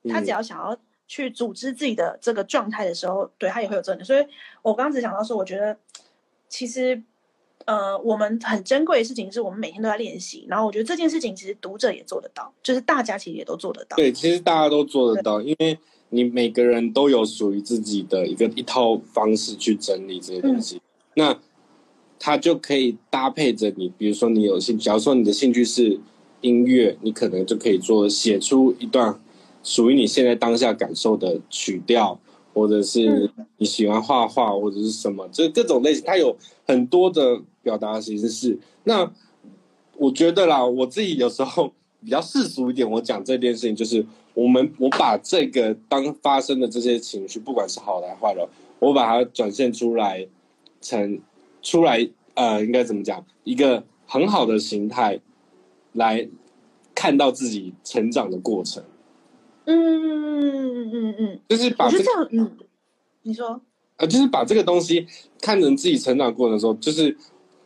[0.09, 0.79] 他只要想要
[1.09, 4.05] 去组织自己的这个状态的时候，对他也会有这个。
[4.05, 4.25] 所以
[4.63, 5.77] 我刚刚只想到说，我觉得
[6.49, 7.03] 其实，
[7.65, 13.97] 呃，我们很珍贵的事情是我们每天都在练习，然后我觉得这件事情其实读者也做得到，就是大家其实也都做得到。
[13.97, 15.77] 对，其实大家都做得到，因为
[16.11, 20.81] 你每个人都有属于自己的一个一套方式去整理这些东西，
[21.15, 21.37] 那。
[22.19, 25.99] 它就可以搭配着你，比如说你有兴，假如说你的兴趣是
[26.41, 29.19] 音乐，你可能就可以做写出一段
[29.63, 32.19] 属于你现在当下感受的曲调，
[32.53, 38.59] 或者是你喜欢画画或者是什么，就各种类型，它有很多的表达形式。
[38.83, 39.09] 那
[39.97, 44.05] 我觉得啦，我自己有时候比较世俗一点，我讲这件事情就是
[44.35, 48.49] 我们我把这个当发生的这些情绪，不管是好的坏的，
[48.81, 50.27] 我把它展现出来
[50.81, 51.21] 成。
[51.63, 53.25] 出来，呃，应该怎么讲？
[53.45, 55.21] 一个很好的形态，
[55.93, 56.29] 来
[56.95, 58.83] 看到自己成长的过程。
[59.65, 62.57] 嗯嗯嗯嗯嗯，就是把这样，嗯，
[63.23, 63.61] 你说，
[63.97, 65.07] 呃，就是把这个东西
[65.41, 67.17] 看成自己成长过程的时候，就是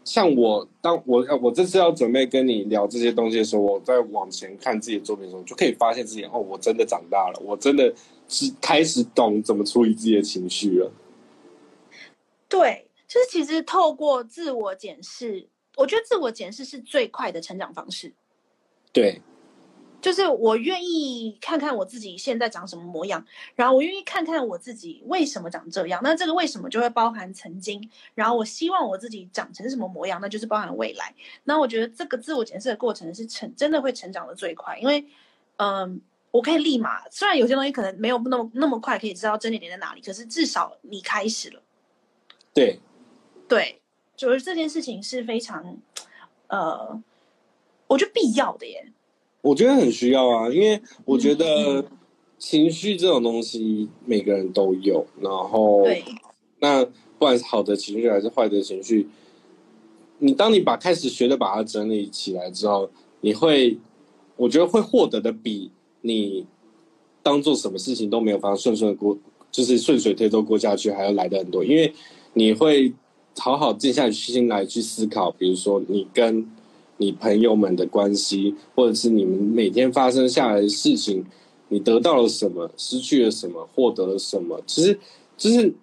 [0.04, 7.94] 像我，当我我这次要准备跟你聊这些东西的时候，我在往前看自己的作品的时候，就可以发现自己，哦，我真的长大了，我真的
[8.28, 10.90] 是开始懂怎么处理自己的情绪了。
[12.48, 12.86] 对。
[13.12, 15.46] 就是其实透过自我检视，
[15.76, 18.14] 我觉得自我检视是最快的成长方式。
[18.90, 19.20] 对，
[20.00, 23.22] 就是我愿意看看我自己现在长什么模样，
[23.54, 26.00] 然后我愿意看看我自己为什么长这样。
[26.02, 31.14] 那这个为什么就会包含曾经，然后我希望我自己长成什么模样，那就是包含未来。
[31.44, 35.06] 那我觉得这个自我检视的过程是成真的会成长的最快，因为
[35.56, 36.00] 嗯，
[36.30, 41.62] 我可以立马，虽然有些东西可能没有那么那么快可以知道真理点在哪里，可是至少你开始了。
[42.54, 42.80] 对。
[43.52, 43.78] 对，
[44.16, 45.76] 就是这件事情是非常，
[46.46, 46.98] 呃，
[47.86, 48.82] 我觉得必要的耶。
[49.42, 51.84] 我觉得很需要啊，因为我觉得
[52.38, 56.02] 情绪这种东西每个人都有，然后，对，
[56.60, 59.06] 那不管是好的情绪还是坏的情绪，
[60.16, 62.90] 你当你把开始学的把它整理起来之后，
[63.20, 63.76] 你会，
[64.36, 66.46] 我觉得会获得的比你
[67.22, 69.18] 当做什么事情都没有发生顺顺过，
[69.50, 71.92] 就是顺水推舟过下去还要来的很多，因为
[72.32, 72.94] 你会。
[73.38, 76.48] 好好静下心来去思考，比如说你跟
[76.98, 81.24] 你朋友们的关系，或者是你们每天发生下来的事情，
[81.68, 84.62] 你得到了什么，失去了什么，获得了什么？
[84.66, 84.98] 其实，
[85.36, 85.74] 就是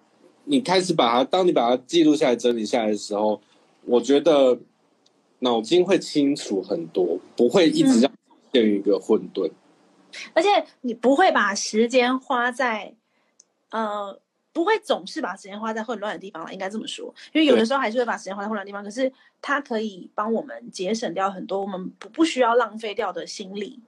[0.44, 3.40] 你开始把它，当你把它记录下来、整理下来的时候，
[3.84, 4.58] 我觉得
[5.40, 8.10] 脑筋会清楚很多，不会一直要
[8.52, 9.50] 陷于一个混沌。
[10.32, 10.48] 而且
[10.80, 12.94] 你不会把时间花在，
[13.70, 14.18] 呃。
[14.52, 18.82] 不会总是把时间花在混乱的地方了，应该这么说，因为有的时候还是会把时间花在混乱的地方。
[18.82, 23.78] 可是它可以帮我们节省掉很多我们不不需要浪费掉的心力，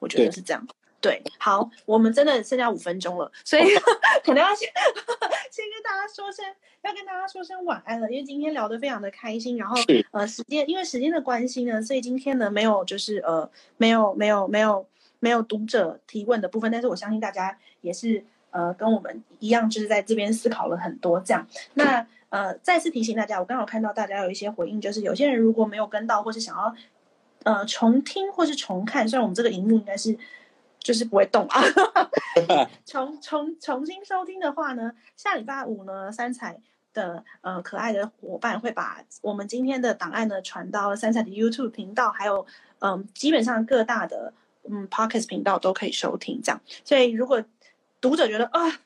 [0.00, 0.66] 我觉得是这样。
[1.00, 3.62] 对，好，我们真的剩下五分钟了，所以
[4.24, 4.68] 可能要先
[5.52, 6.44] 先跟大家说声，
[6.82, 9.56] 要跟大家说声晚安了，因为今天聊得非常的开心。
[9.56, 9.76] 然后
[10.10, 14.84] 呃，时间因为时间的关系呢，所以今天呢没有就是呃没有没有没有
[15.20, 18.24] 没有读者提问的部分，但是我相信大家也是。
[18.58, 21.46] 呃，跟我们一样，就是在这边思考了很多这样。
[21.74, 26.74] 那呃，再次提醒大家，我刚好看到大家有一些回应，就是有些人如果没有跟到，或是想要
[27.44, 30.18] 呃重听或是重看，虽然我们这个荧幕应该是
[30.80, 31.62] 就是不会动啊，
[32.84, 36.60] 重重重新收听的话呢，下礼拜五呢，三彩
[36.92, 42.44] 的呃可爱的伙伴会把我们今天的档案呢传到三彩的 YouTube 频道，还有
[42.80, 44.32] 嗯，基本上各大的
[44.68, 46.60] 嗯 Podcast 频道都可以收听这样。
[46.84, 47.42] 所以如果
[48.00, 48.80] 读者觉得啊，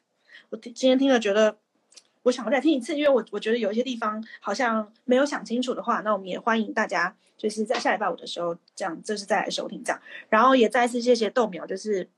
[0.50, 1.56] 我今天听了觉得，
[2.22, 12.08] 我想要再听一次，因为我我觉得有一些地方好像没有想清楚的话，那我们也欢迎大家就是在下礼拜五的时候这样就是再来收听这样，然后也再次谢谢豆苗，就是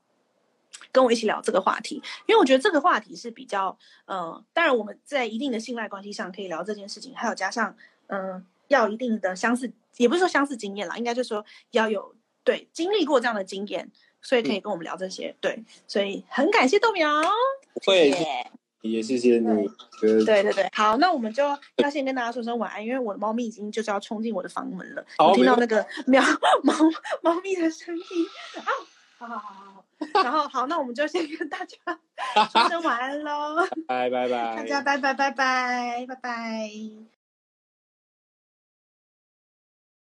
[0.91, 7.75] 跟我一起聊这个话题，因为我觉得这个话题是比较呃，当然我们在一定的信赖关系上可以聊这件事情，还有加上
[8.07, 13.91] 嗯，要一定的相似，也不是说相似经验啦，应该就是说要有对经历过这样的经验。
[14.25, 17.21] 所以可以跟我们聊这些，对，所以很感谢豆苗，
[17.83, 18.25] 谢谢，
[18.81, 19.69] 也谢谢你。
[20.01, 26.21] 对对对，好，那我们就要先跟大家说声晚安，因为我的猫咪已经就是要冲进我的房门了，我听到那个喵
[26.63, 26.73] 猫
[27.21, 28.03] 猫咪的声音
[28.57, 28.65] 啊，
[29.19, 31.77] 好好好好好，然后好，那我们就先跟大家
[32.51, 37.14] 说声晚安喽， 拜拜拜，大家拜拜拜拜拜拜。